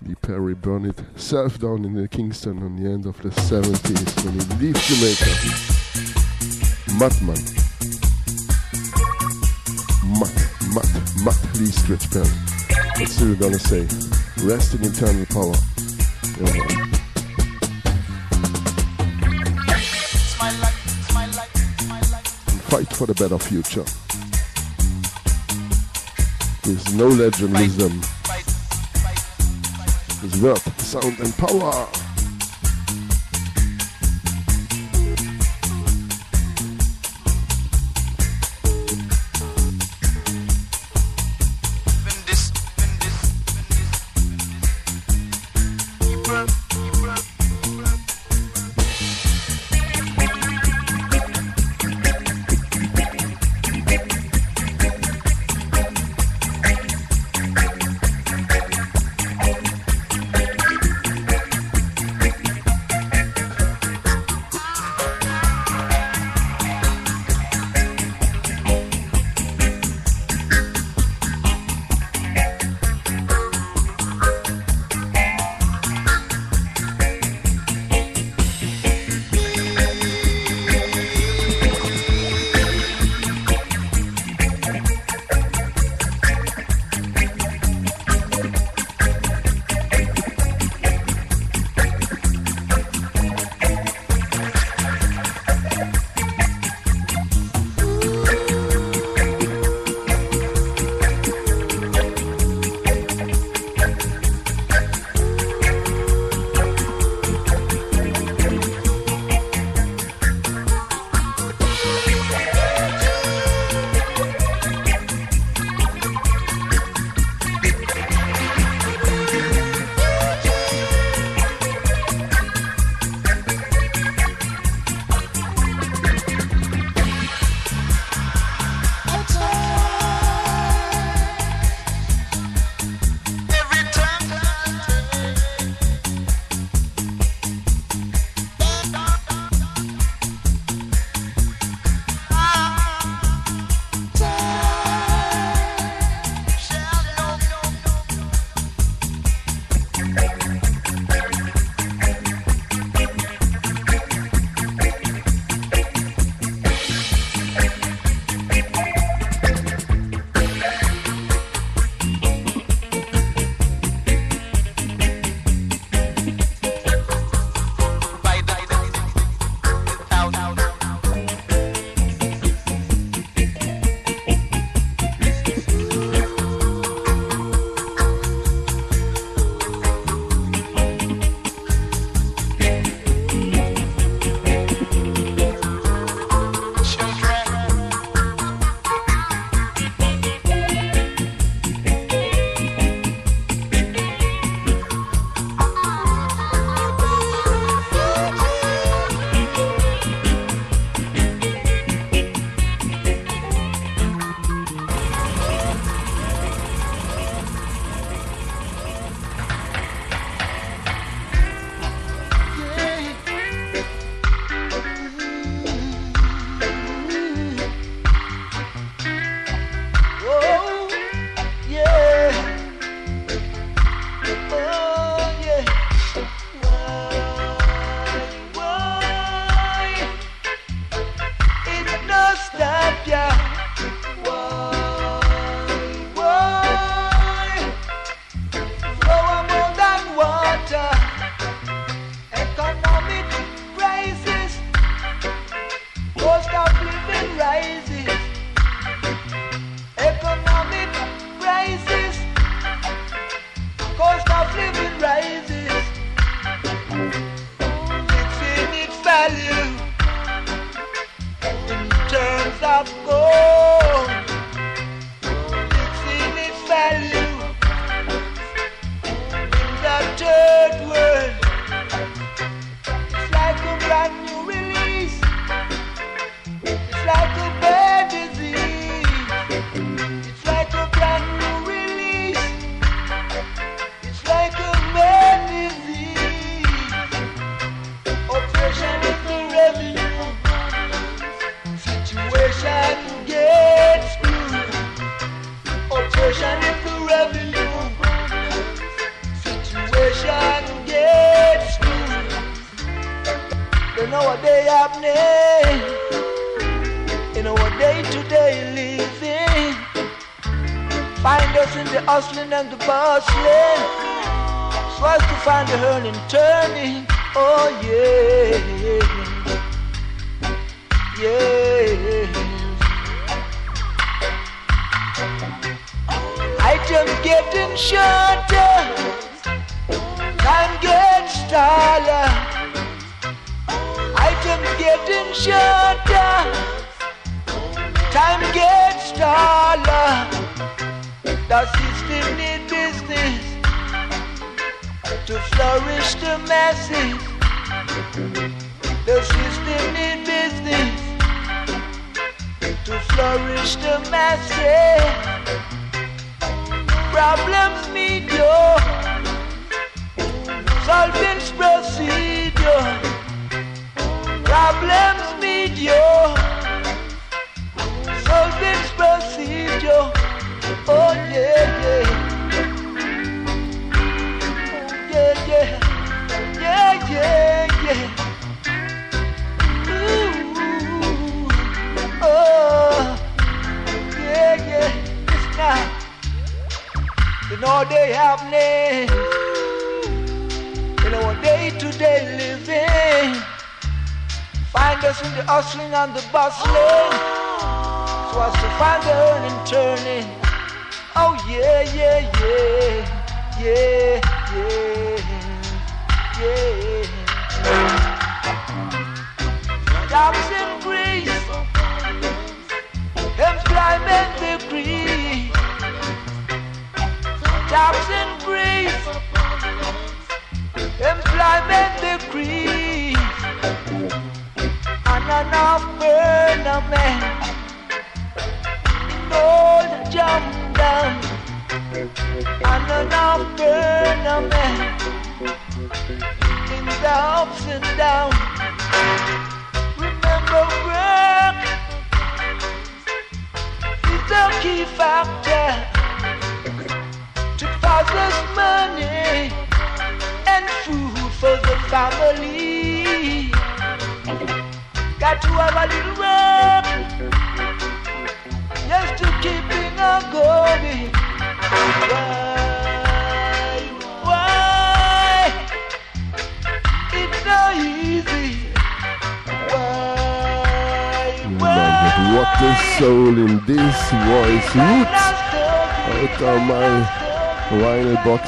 [0.00, 4.24] Lee Perry burned it self down in the Kingston on the end of the 70s
[4.24, 5.30] when he leaves Jamaica.
[6.98, 7.36] Madman.
[10.18, 10.36] Matt,
[10.74, 10.88] Matt,
[11.22, 12.30] Matt Lee Scratch Perry.
[12.98, 13.82] What's still gonna say?
[14.42, 15.54] Rest in eternal power.
[16.40, 16.99] Yeah,
[23.00, 23.80] for the better future.
[26.66, 27.98] With knowledge and wisdom.
[30.20, 31.99] With word, sound and power.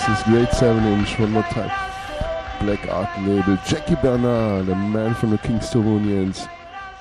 [0.08, 1.70] is great 7-inch, one more time.
[2.60, 3.58] Black Art label.
[3.66, 6.48] Jackie Bernard, the man from the Kingstonians.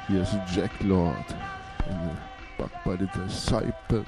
[0.08, 1.26] Here's Jack Lord.
[1.88, 2.18] And
[2.58, 4.08] back by the Disciples.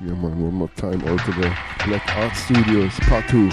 [0.00, 1.56] Yeah man, one more time out of the
[1.86, 3.50] Black Art Studios, part 2.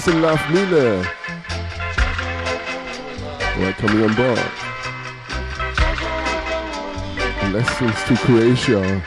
[0.00, 1.04] Things in Love Mule.
[3.58, 4.40] We're coming on board.
[7.50, 9.02] Blessings to Croatia.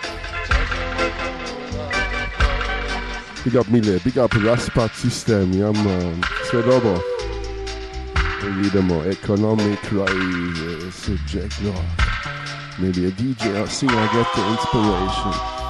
[3.44, 6.24] Big up Mile, big up Raspat System, ja man.
[6.50, 7.00] Sve dobro.
[8.64, 10.96] Idemo, Economic crisis.
[10.96, 11.86] Subject Rock.
[12.80, 15.63] Maybe a DJ or singer get the inspiration.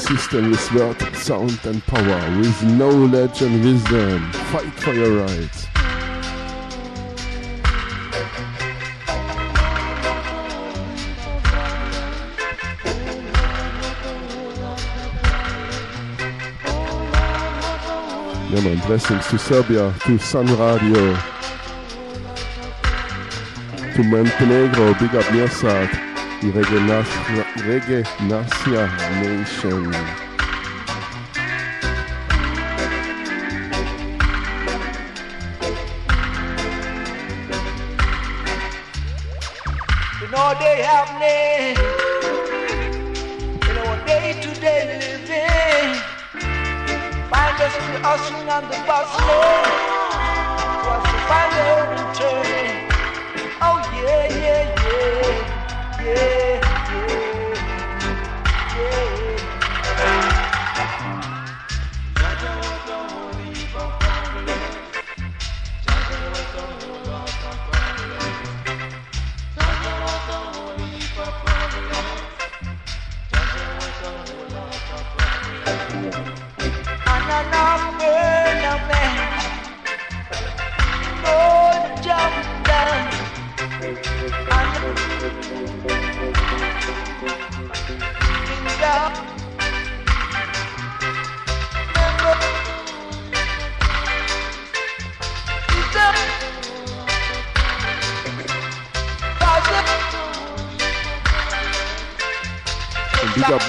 [0.00, 4.32] System with word, sound, and power, with knowledge and wisdom.
[4.32, 5.66] Fight for your rights.
[18.50, 21.14] Yeah, man, blessings to Serbia, to Sun Radio,
[23.94, 26.09] to Montenegro, big up Mirsad,
[26.40, 26.80] the
[27.62, 28.66] Reggae, Nas-
[29.20, 30.29] Nation.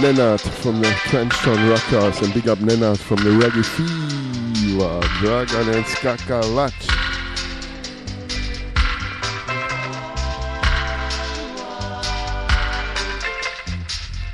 [0.02, 5.86] Nenad from the Trenchtown Rockers, and big up Nenad from the Reggae Fever, Dragon and
[5.86, 6.74] Skakalach.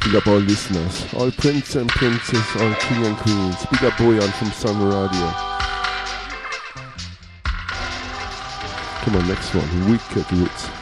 [0.05, 3.65] Big up all listeners, all princes and princess, all king and queens.
[3.69, 5.31] Big up Boyan from Sun Radio.
[9.03, 10.76] Come on, next one, Wicked Roots.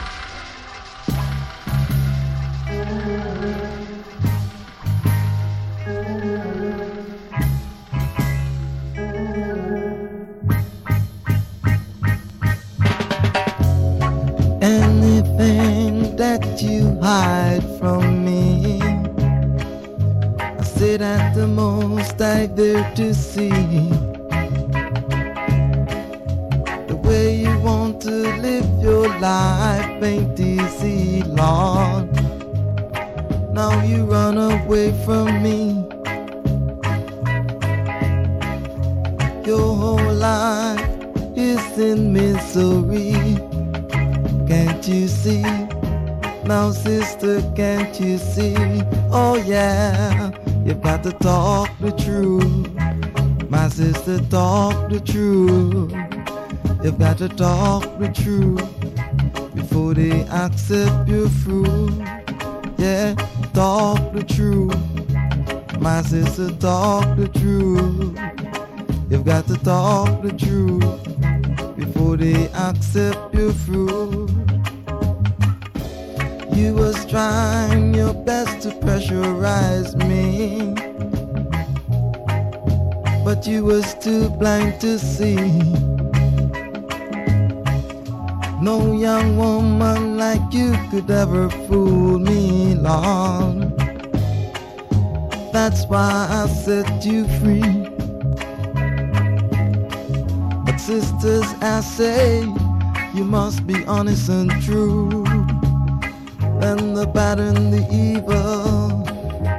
[106.65, 109.05] And the bad and the evil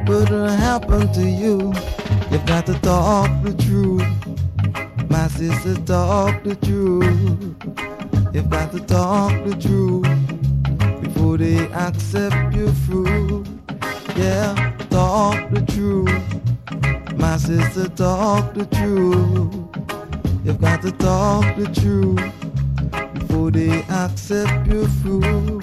[0.09, 1.73] wouldn't happen to you.
[2.33, 4.03] You've got to talk the truth.
[5.09, 8.35] My sister, talk the truth.
[8.35, 13.47] You've got to talk the truth before they accept your fruit.
[14.17, 17.17] Yeah, talk the truth.
[17.17, 19.55] My sister, talk the truth.
[20.45, 25.56] You've got to talk the truth before they accept your fruit.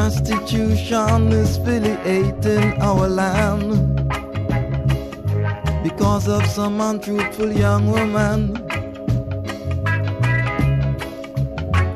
[0.00, 3.68] Prostitution is affiliating our land
[5.82, 8.56] because of some untruthful young woman.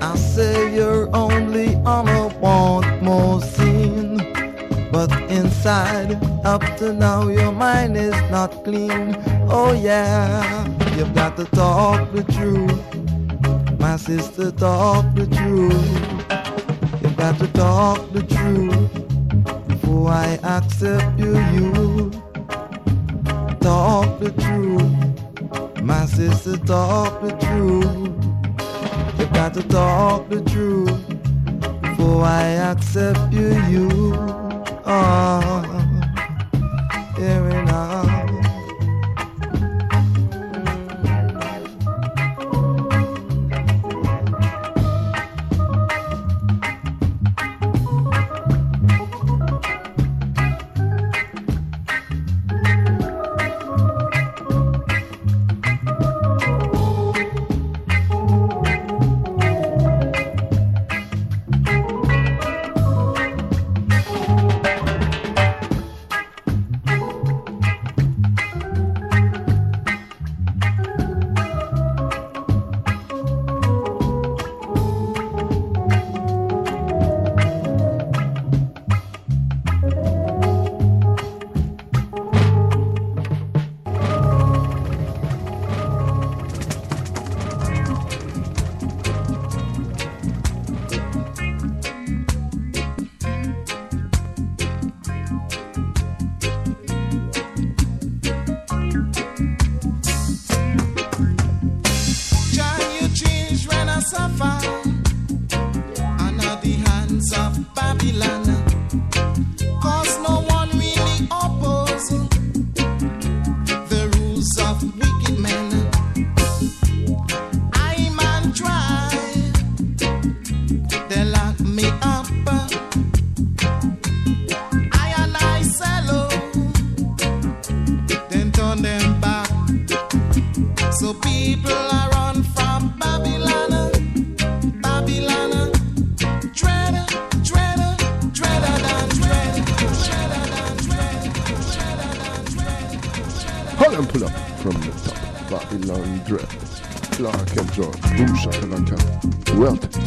[0.03, 4.19] I say you're only on a want more scene,
[4.93, 6.13] but inside,
[6.45, 9.17] up to now, your mind is not clean.
[9.49, 13.81] Oh yeah, you've got to talk the truth.
[13.81, 16.04] My sister, talk the truth
[17.25, 21.33] got to talk the truth before I accept you.
[21.55, 22.11] You
[23.61, 26.59] talk the truth, my sister.
[26.59, 29.19] Talk the truth.
[29.19, 31.01] You got to talk the truth
[31.81, 33.55] before I accept you.
[33.73, 34.13] You
[34.85, 35.65] are.
[35.65, 35.81] Oh,
[37.19, 37.54] yeah.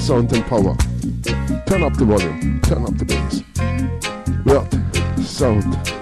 [0.07, 0.73] sound and power.
[1.65, 3.43] Turn up the volume, turn up the bass.
[4.45, 4.71] Word,
[5.21, 5.96] sound,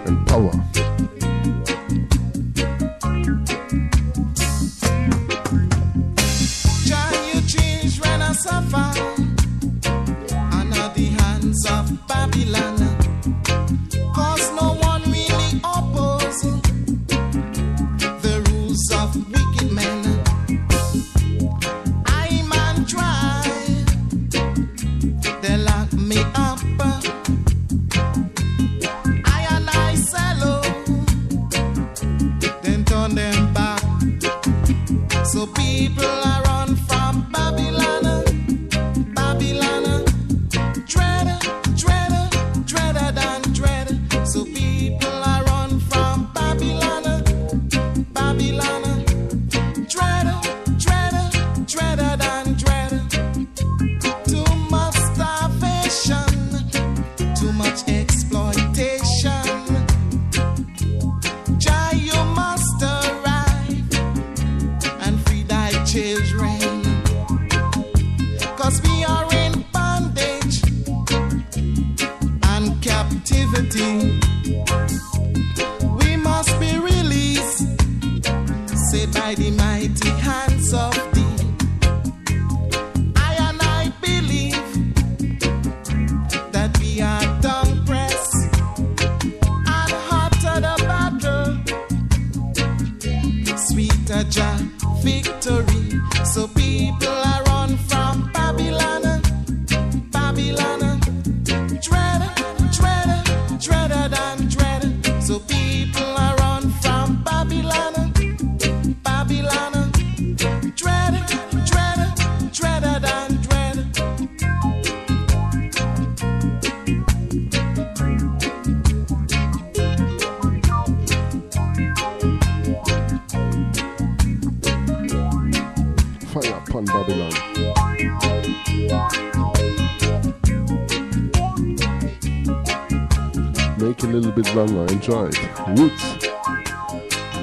[134.55, 135.37] drummer enjoyed.
[135.75, 136.27] Woods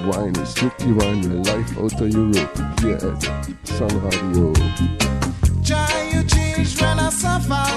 [0.07, 4.51] Wine is strictly wine life out of Europe here at Sun Radio.
[5.63, 7.69] Try you change when I suffer.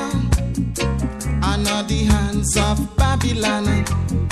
[1.43, 4.24] I know the hands of Babylon.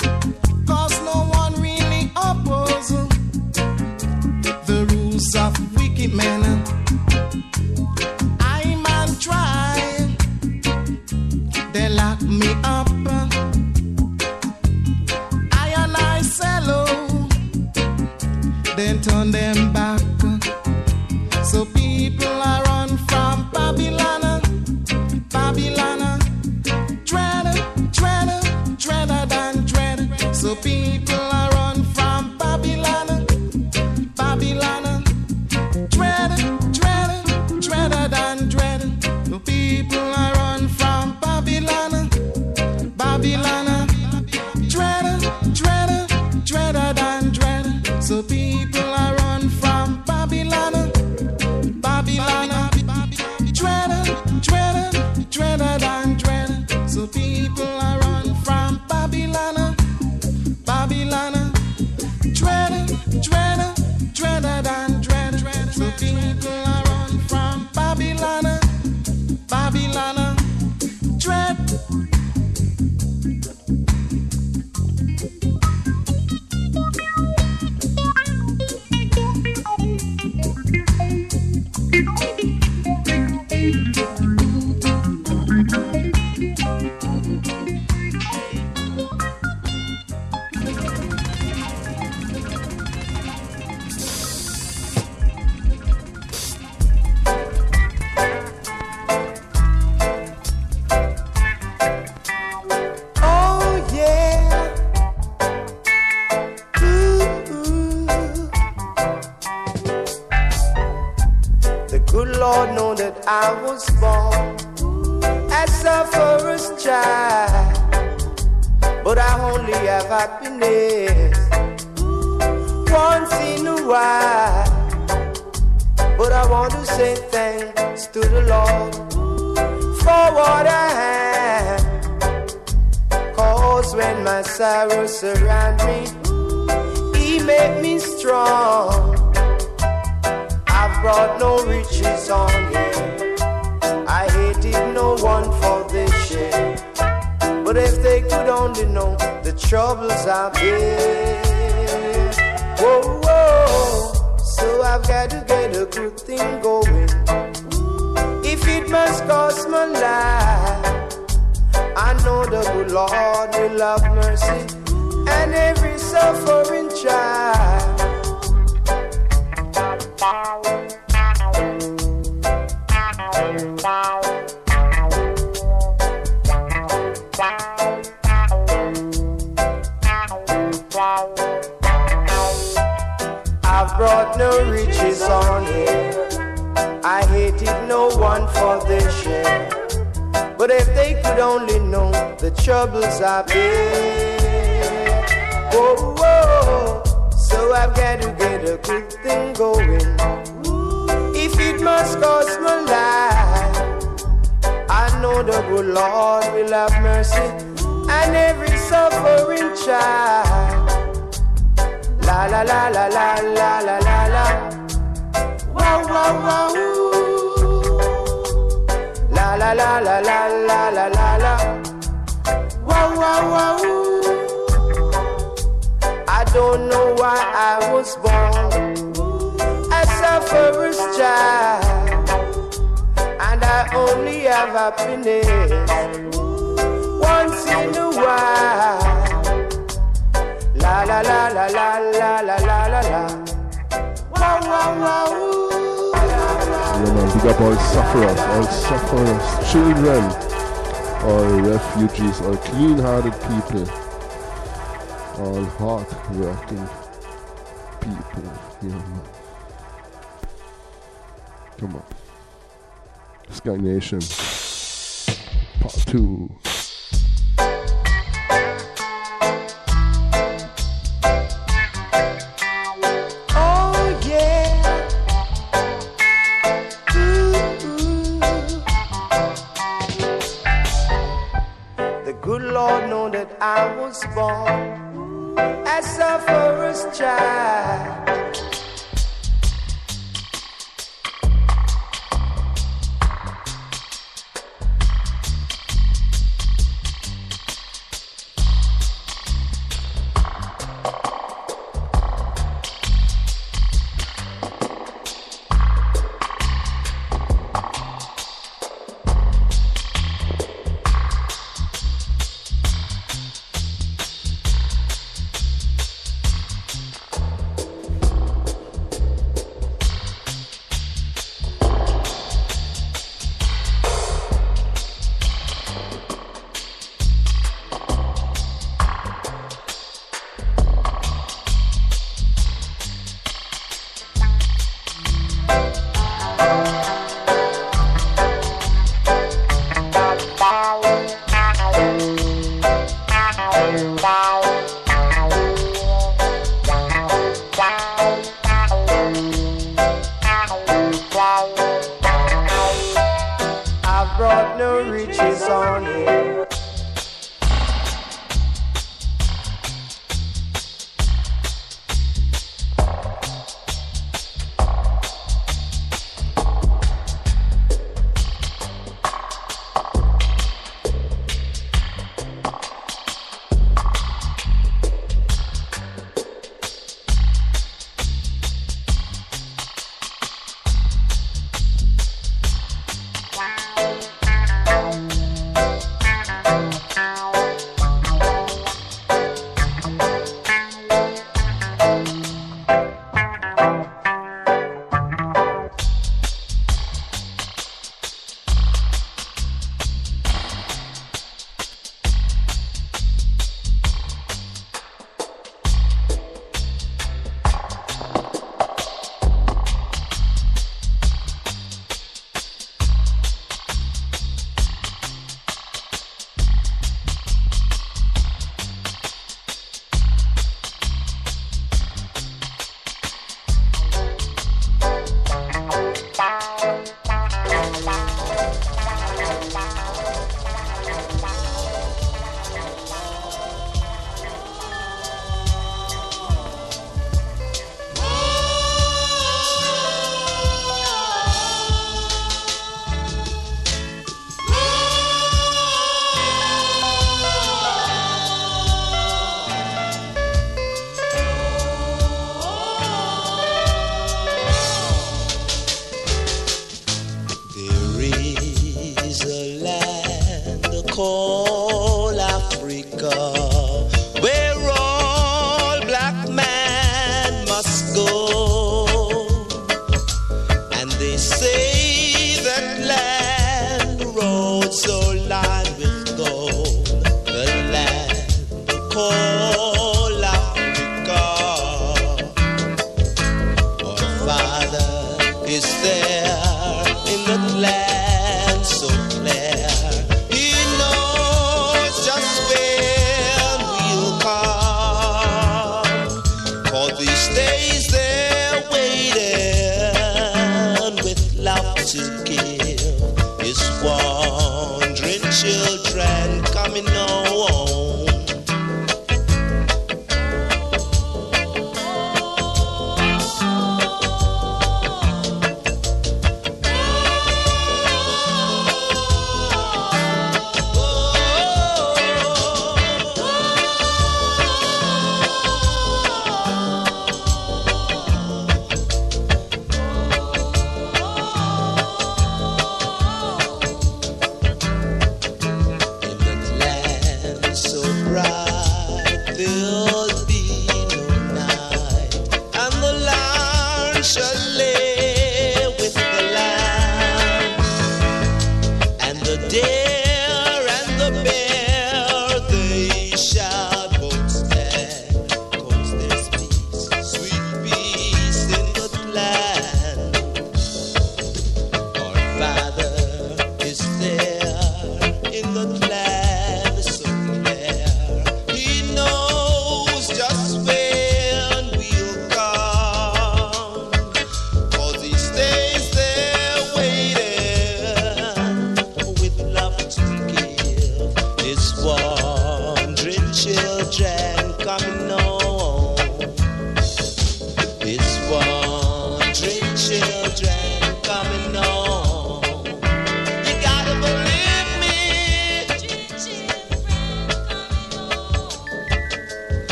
[264.12, 264.43] Nation.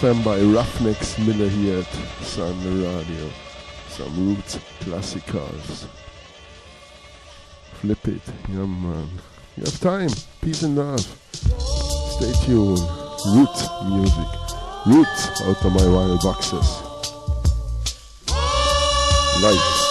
[0.00, 1.86] FM by Ruffneck Smille here at
[2.22, 3.30] Sun Radio.
[3.88, 5.86] Some Roots Classicals.
[7.80, 8.20] Flip it,
[8.50, 9.08] yeah man.
[9.56, 10.10] You have time,
[10.42, 11.00] peace and love.
[11.00, 12.80] Stay tuned.
[13.32, 14.28] Roots music.
[14.84, 16.82] Roots out of my wire boxes.
[19.42, 19.85] Life.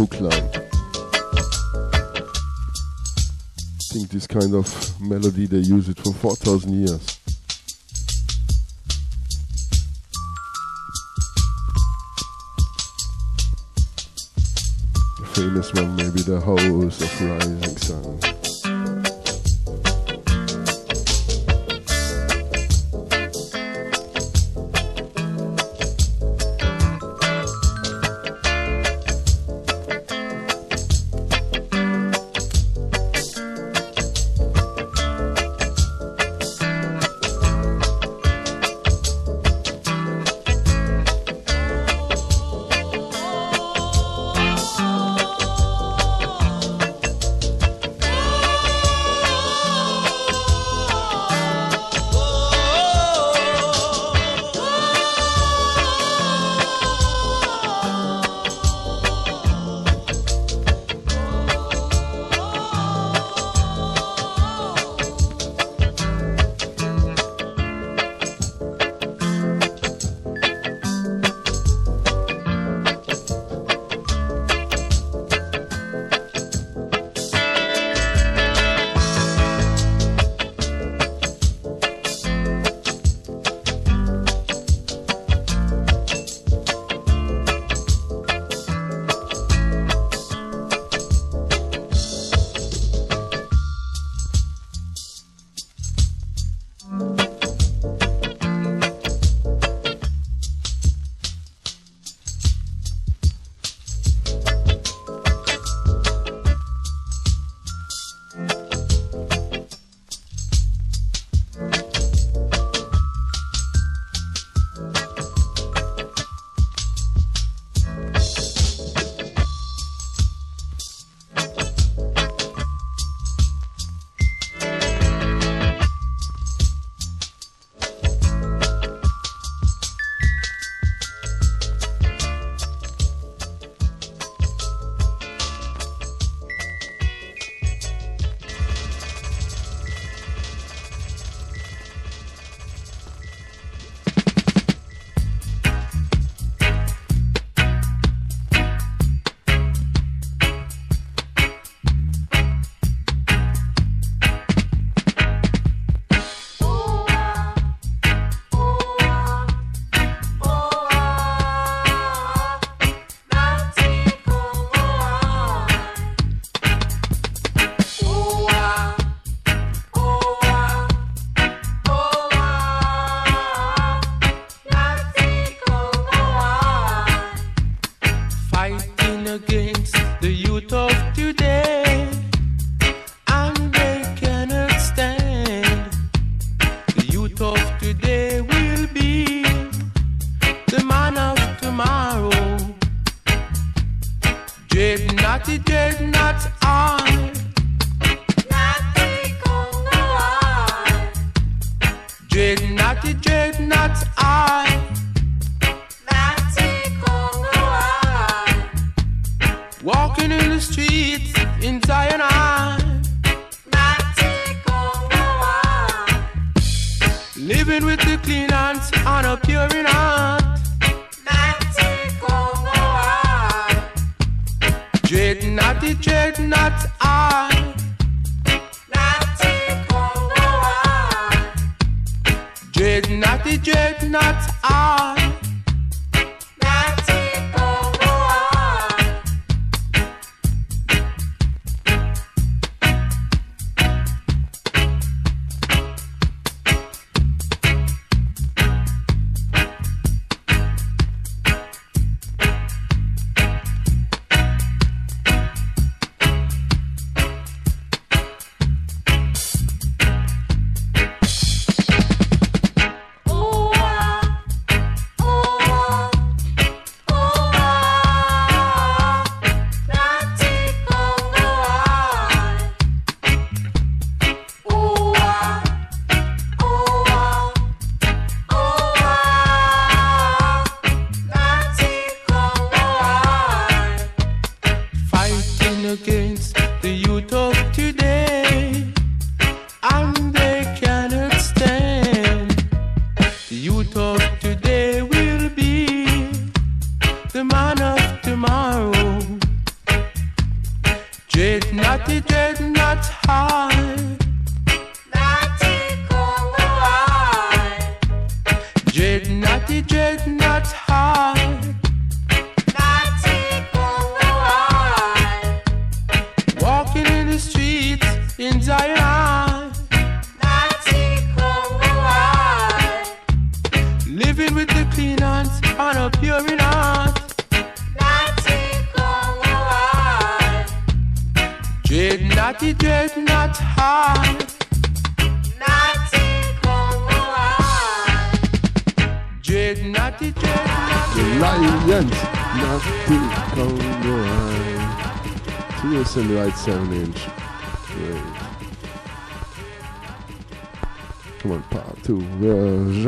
[0.00, 0.32] Hook Club.
[0.32, 0.38] I
[3.92, 7.18] think this kind of melody they use it for 4,000 years.
[15.34, 17.59] Famous one, maybe the House of Rise.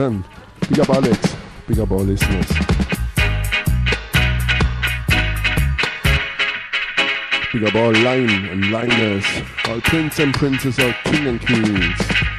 [0.02, 0.24] Jen.
[0.68, 1.36] Big up Alex.
[1.68, 2.48] Big up our listeners.
[7.52, 9.24] Big up all line and liners,
[9.68, 12.31] all prince and princess, all king and queens.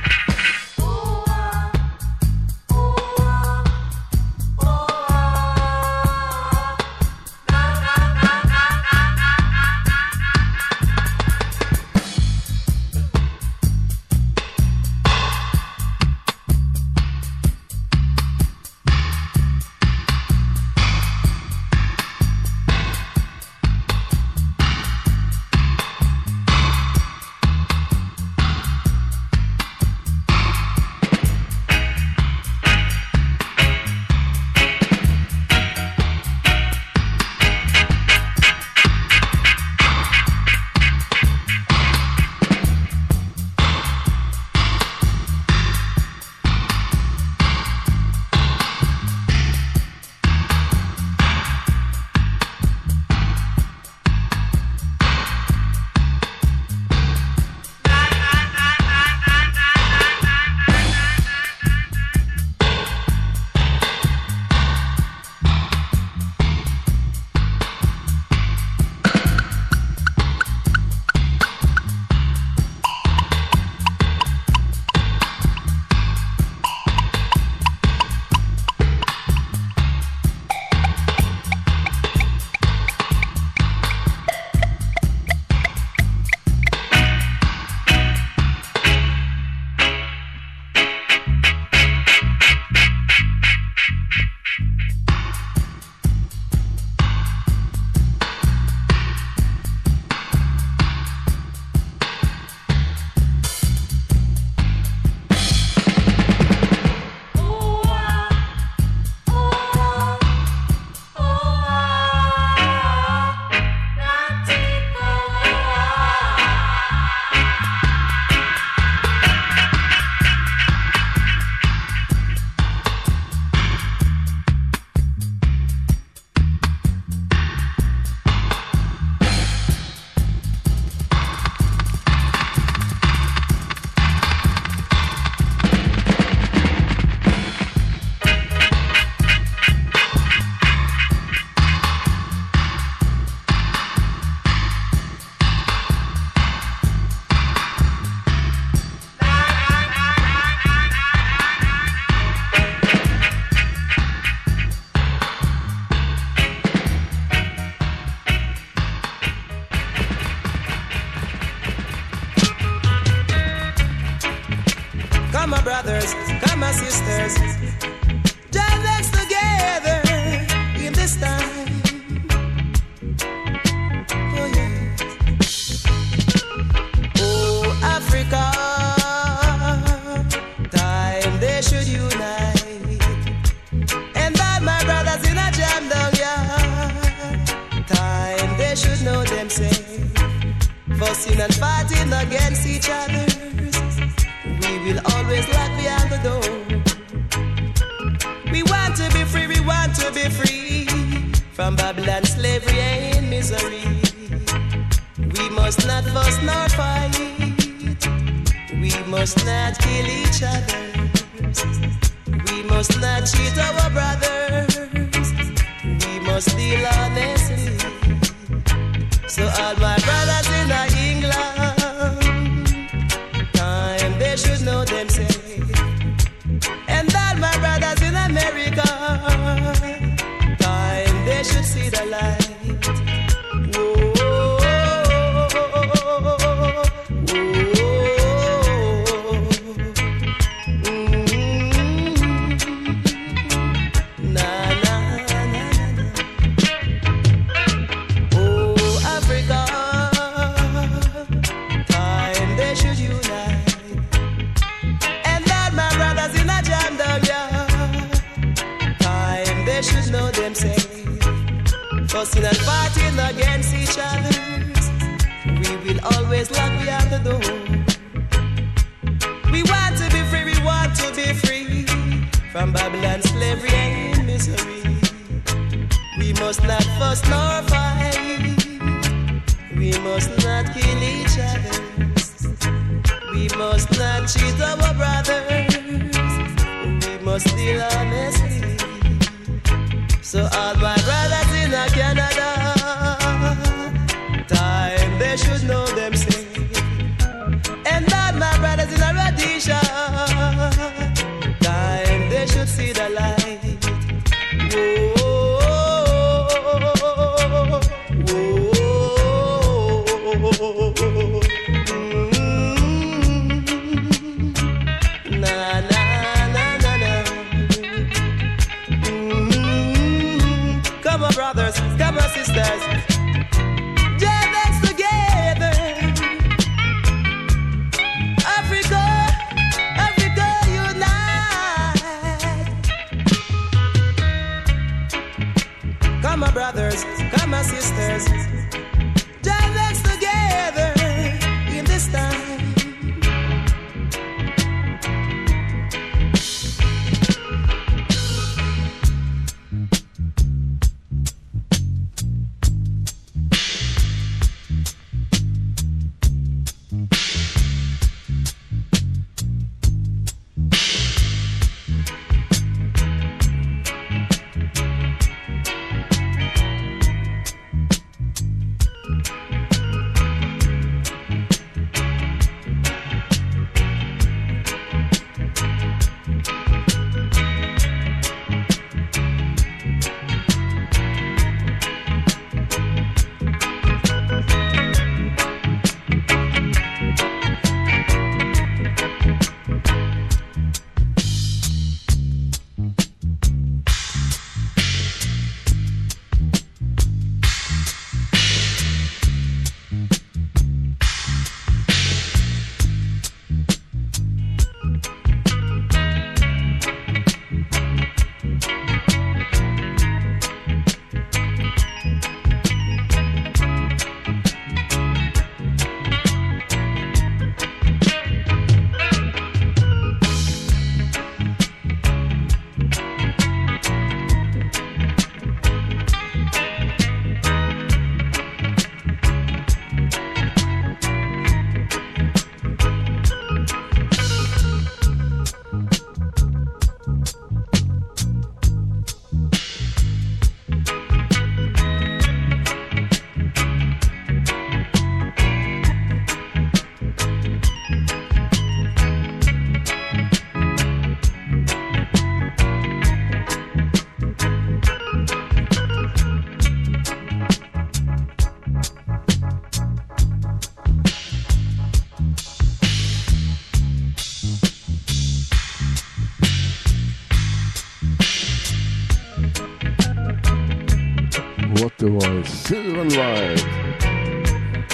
[472.19, 473.63] Voice, Sylvan White,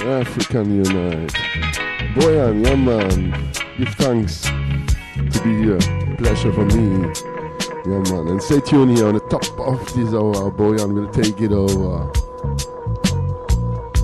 [0.03, 1.33] African Unite,
[2.15, 5.79] Boyan, young man, give thanks to be here.
[6.17, 7.11] Pleasure for me.
[7.85, 8.27] young man.
[8.27, 10.51] And stay tuned here on the top of this hour.
[10.51, 12.11] Boyan will take it over.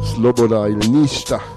[0.03, 1.54] Sloboda Ilnista.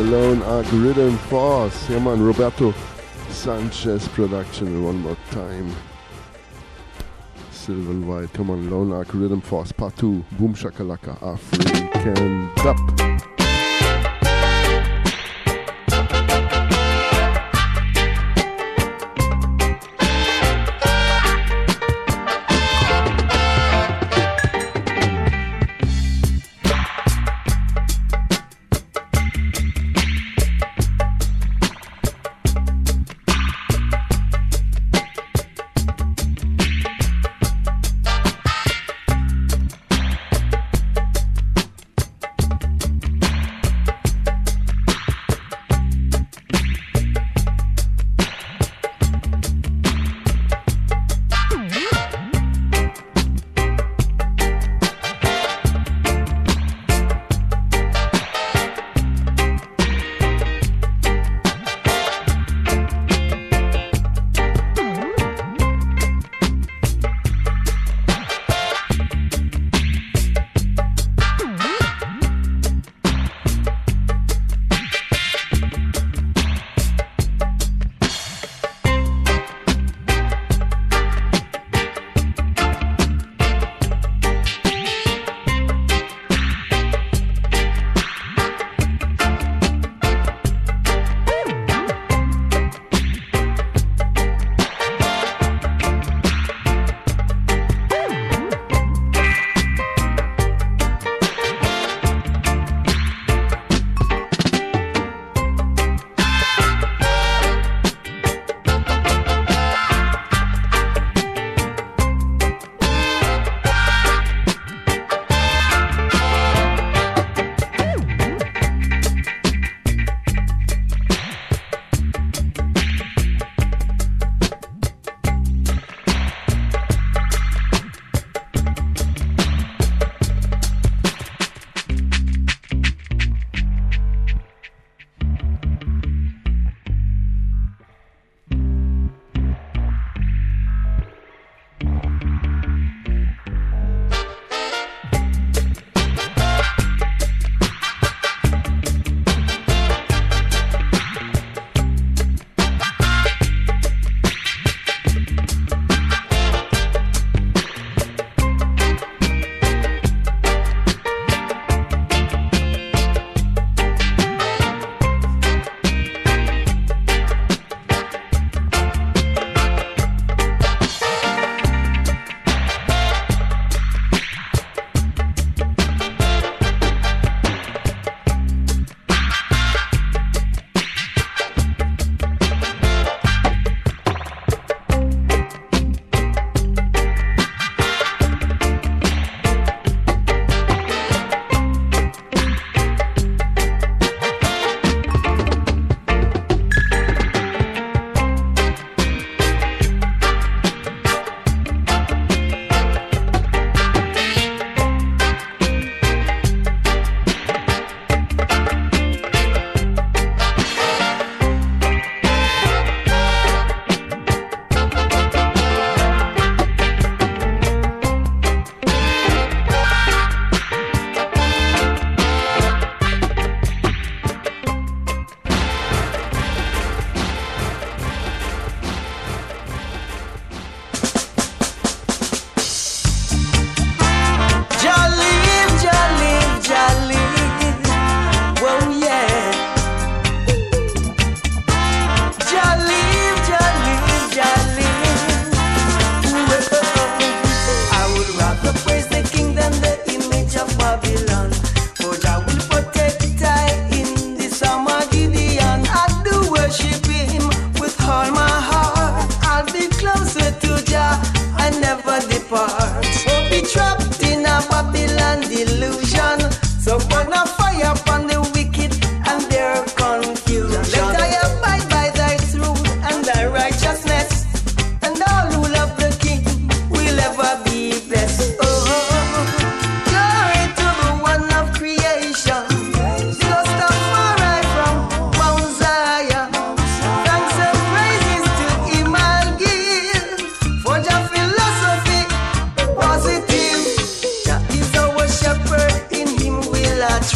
[0.00, 1.90] alone algorithm force.
[1.90, 2.72] Yeah man, Roberto
[3.28, 5.74] Sanchez production one more time.
[7.50, 13.09] Silver White, come on, Lone Ark Riddim Rhythm Force, Part 2, Boom Shakalaka, African Dub.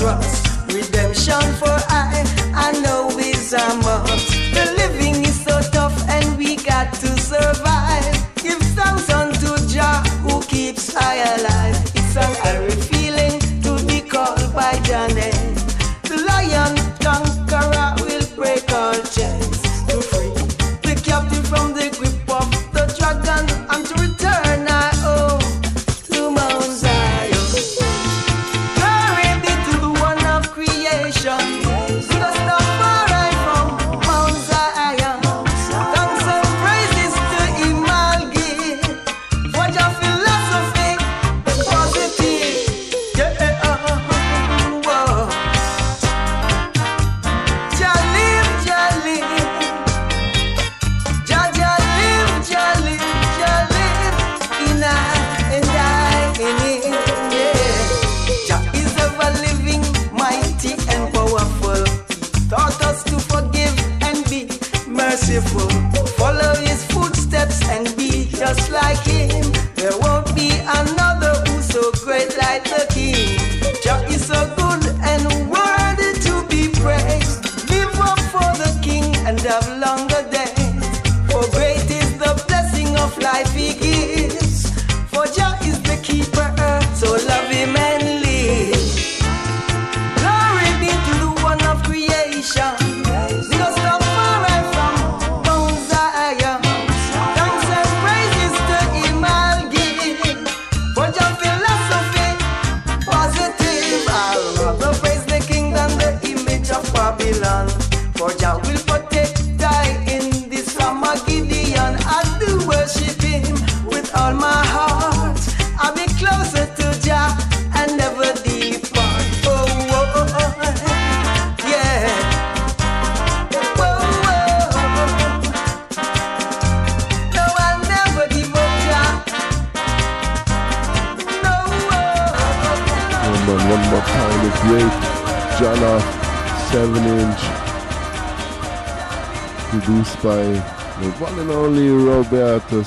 [0.05, 0.34] trust.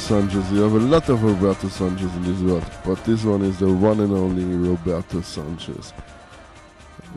[0.08, 0.50] Sanchez.
[0.54, 3.68] You have a lot of Roberto Sanchez in this world, but this one is the
[3.68, 5.92] one and only Roberto Sanchez.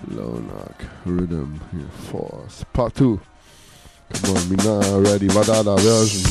[0.08, 2.64] Lone Ark rhythm here for us.
[2.72, 3.20] Part 2.
[4.12, 5.28] Come on, Mina ready.
[5.28, 6.22] Vadada version.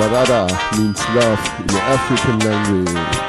[0.00, 3.23] Vadada means love in the African language.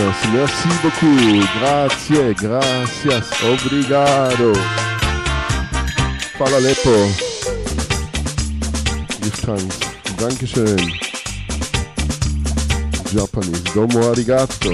[0.00, 0.30] Listeners.
[0.32, 1.44] Merci beaucoup.
[1.58, 4.52] Grazie, gracias, obrigado.
[6.38, 6.60] Fala.
[9.20, 9.78] Give thanks.
[10.18, 10.78] Dankeschön.
[13.12, 13.62] Japanese.
[13.74, 14.72] Domo arigato.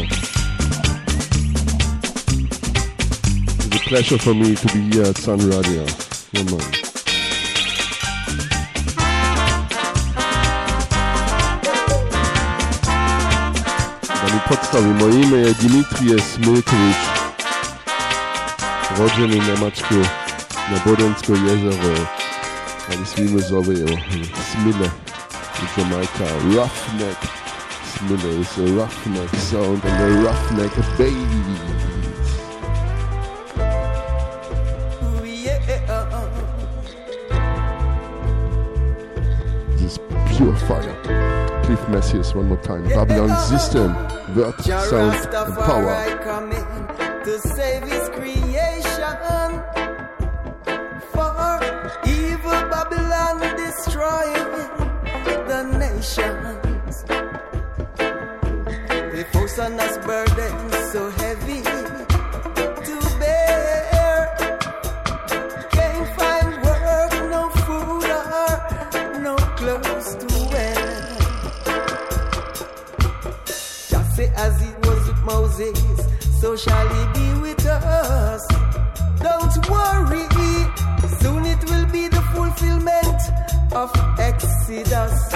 [3.58, 5.84] It's a pleasure for me to be here at Sun Radio.
[6.32, 6.85] Yeah, man.
[14.48, 17.02] podstawowym a Dimitri Smilkowicz.
[18.98, 19.94] Rodzeny Nemačku
[20.70, 22.06] na Bodensko jezero,
[22.88, 23.86] ali svima zovejo
[24.52, 24.90] Smile
[25.62, 27.18] iz Jamaica, Ruffneck.
[27.98, 31.76] Smile is a roughneck sound and a roughneck baby.
[40.36, 40.95] pure fire.
[41.88, 42.84] Messias one more time.
[42.88, 43.94] Babylon System,
[44.34, 46.18] Word, Sound, and Power.
[46.22, 46.66] Coming
[47.24, 49.16] to save his creation.
[51.12, 51.60] For
[52.06, 54.50] evil Babylon destroying
[55.50, 57.04] the nations.
[59.12, 61.25] They force on us burdens so heavy
[83.76, 85.35] of Exodus.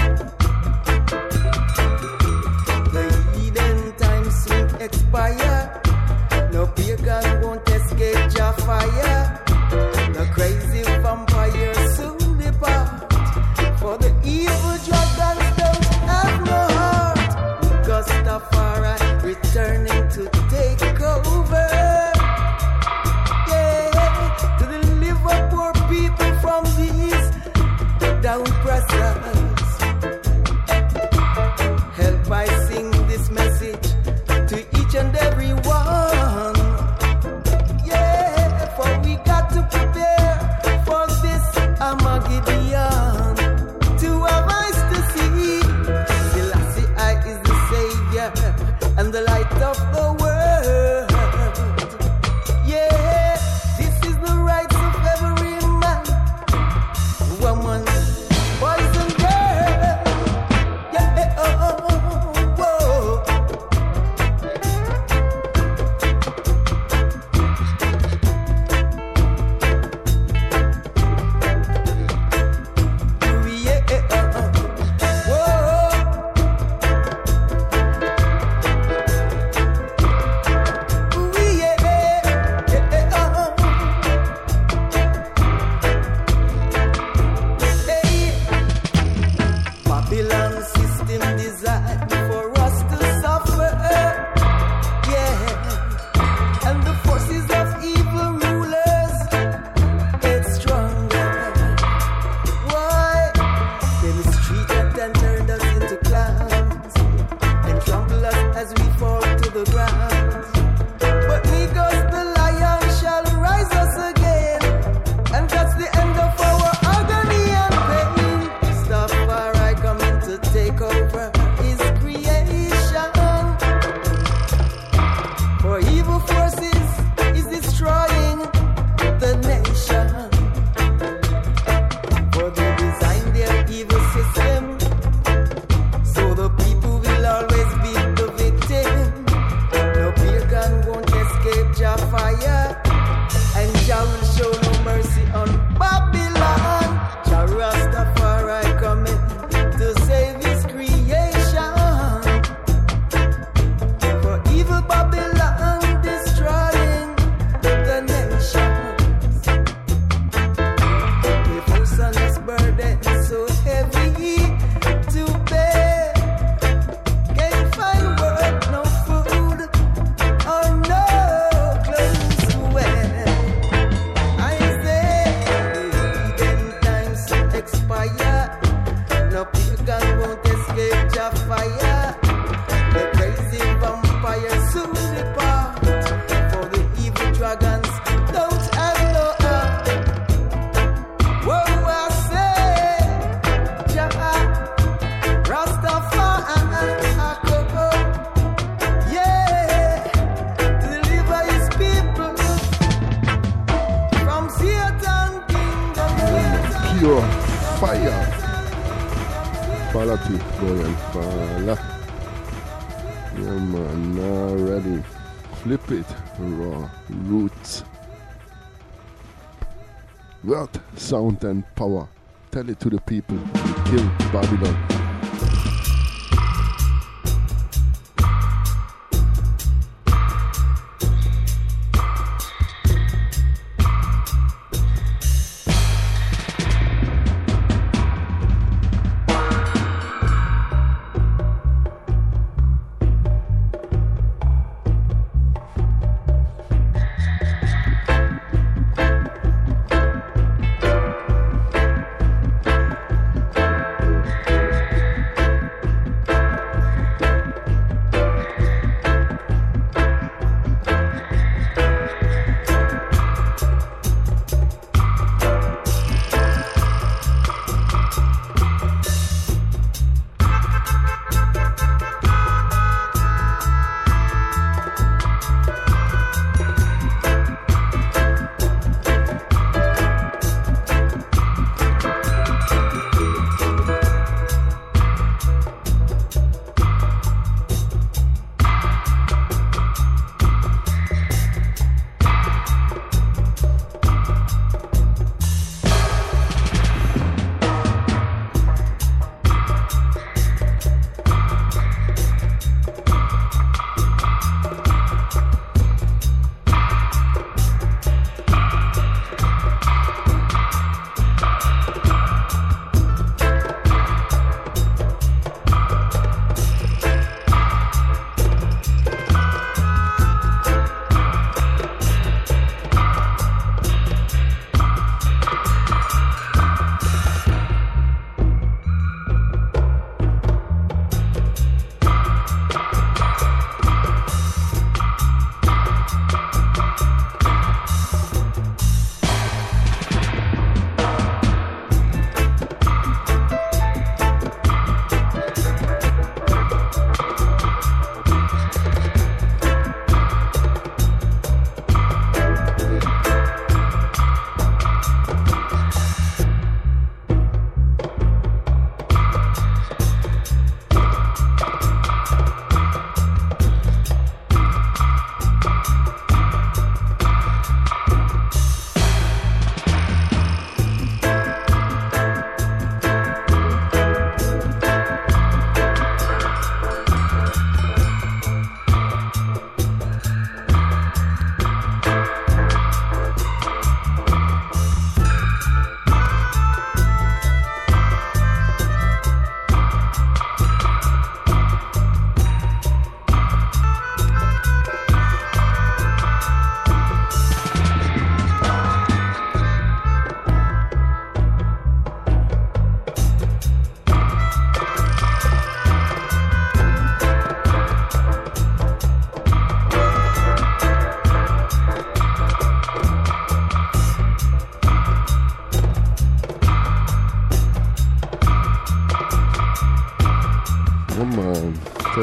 [221.10, 222.08] Sound and power.
[222.52, 223.36] Tell it to the people.
[223.36, 224.99] We kill Babylon.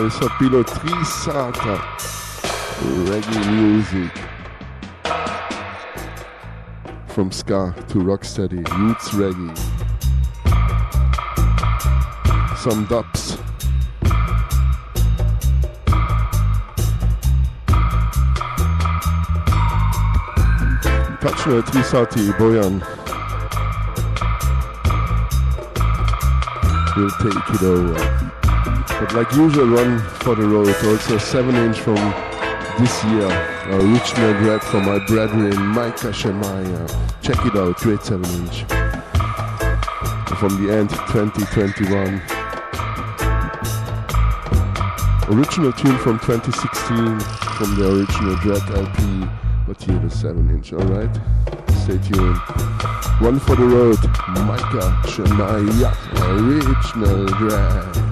[0.06, 1.82] Sa piloterie sacra.
[3.10, 4.14] Reggae music.
[7.08, 9.58] From ska to rocksteady, roots reggae.
[12.58, 13.38] Some dubs.
[21.22, 22.86] Touch 330 Boyan.
[26.96, 28.37] We'll take it over.
[29.00, 30.76] But like usual, one for the road.
[30.86, 31.96] Also 7 inch from
[32.80, 33.28] this year.
[33.70, 36.84] Original grab from my brethren Micah Shemaiah.
[36.84, 38.64] Uh, check it out, great 7 inch.
[40.40, 42.22] From the end 2021.
[45.30, 47.20] Original tune from 2016
[47.58, 49.30] from the original Dread LP,
[49.68, 51.14] but here the 7 inch, alright?
[51.84, 52.38] Stay tuned.
[53.20, 54.00] One for the road,
[54.48, 55.94] Micah Shemaiah,
[56.34, 58.07] original grab.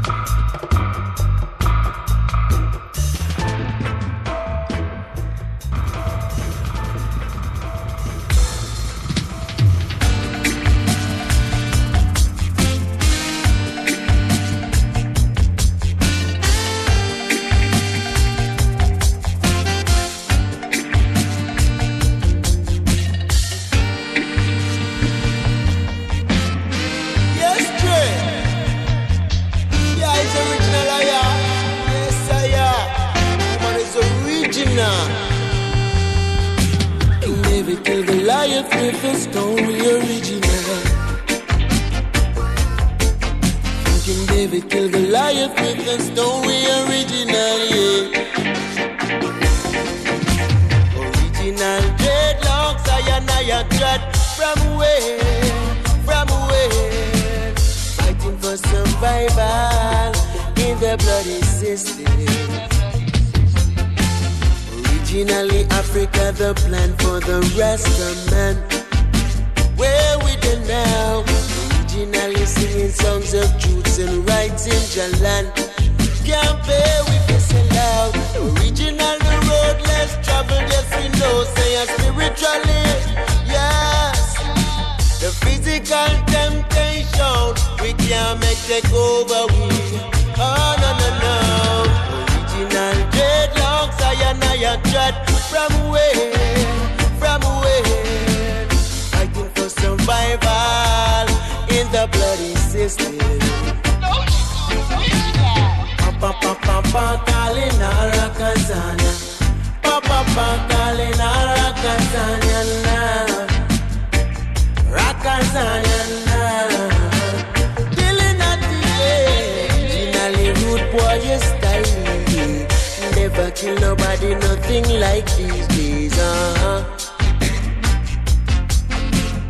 [124.16, 126.18] nobody nothing like these days.
[126.18, 126.84] Uh-huh.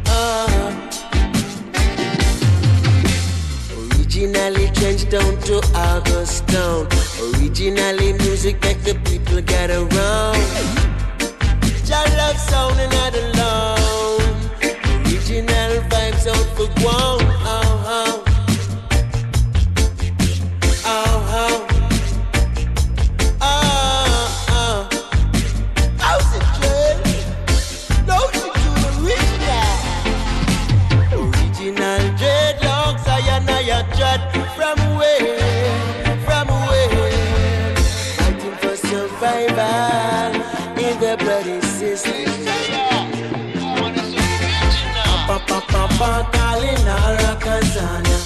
[0.08, 0.72] Uh-huh.
[3.98, 6.88] Originally trench down to August town.
[7.36, 10.38] Originally music make the people get around.
[11.86, 14.22] Jah love sound and not alone.
[15.06, 17.26] Original vibes out for one.
[17.48, 18.25] Oh, oh.
[45.98, 48.20] papa calling Pakalina Rakazania.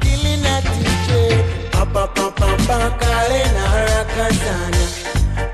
[0.00, 1.28] Killing a teacher.
[1.72, 4.86] Papa Papa calling Pakalina Rakazania.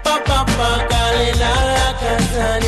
[0.05, 2.68] Papa papa calling, Pakalina Rakazania.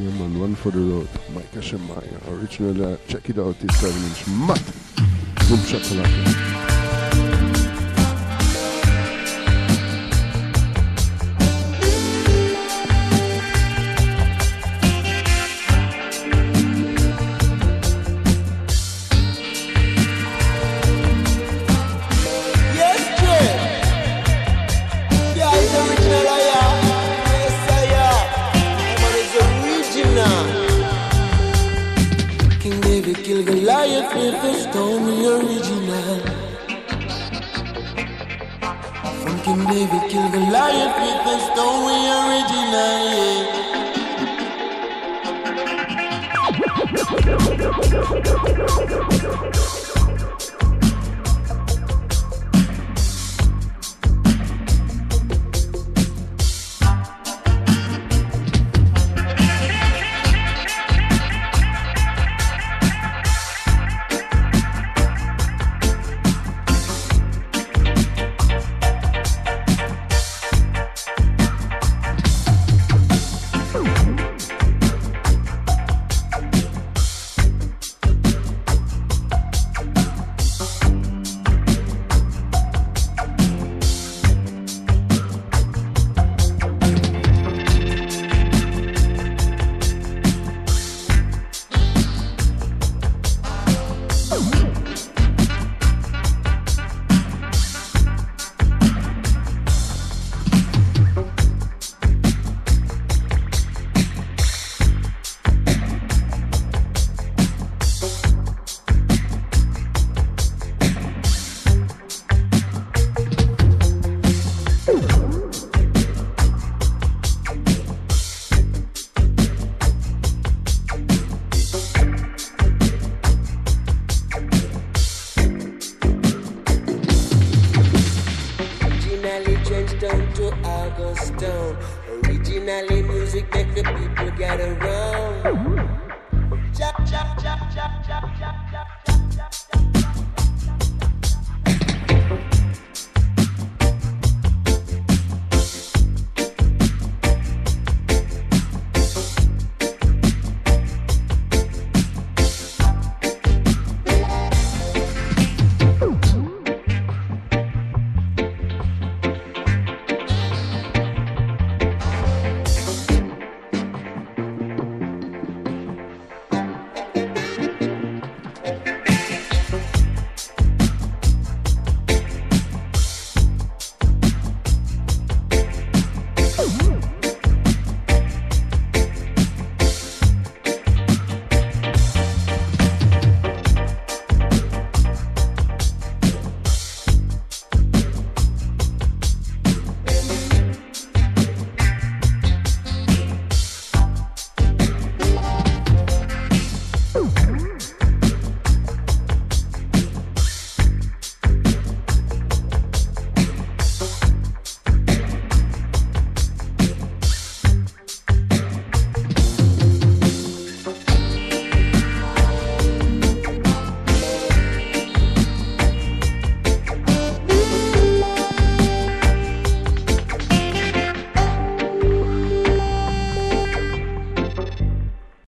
[0.00, 2.20] him on One for the Road, Micah Shemaiah.
[2.28, 4.64] Original, uh, check it out, it's 7 inch Matt.
[5.48, 6.69] Boom shakalaka.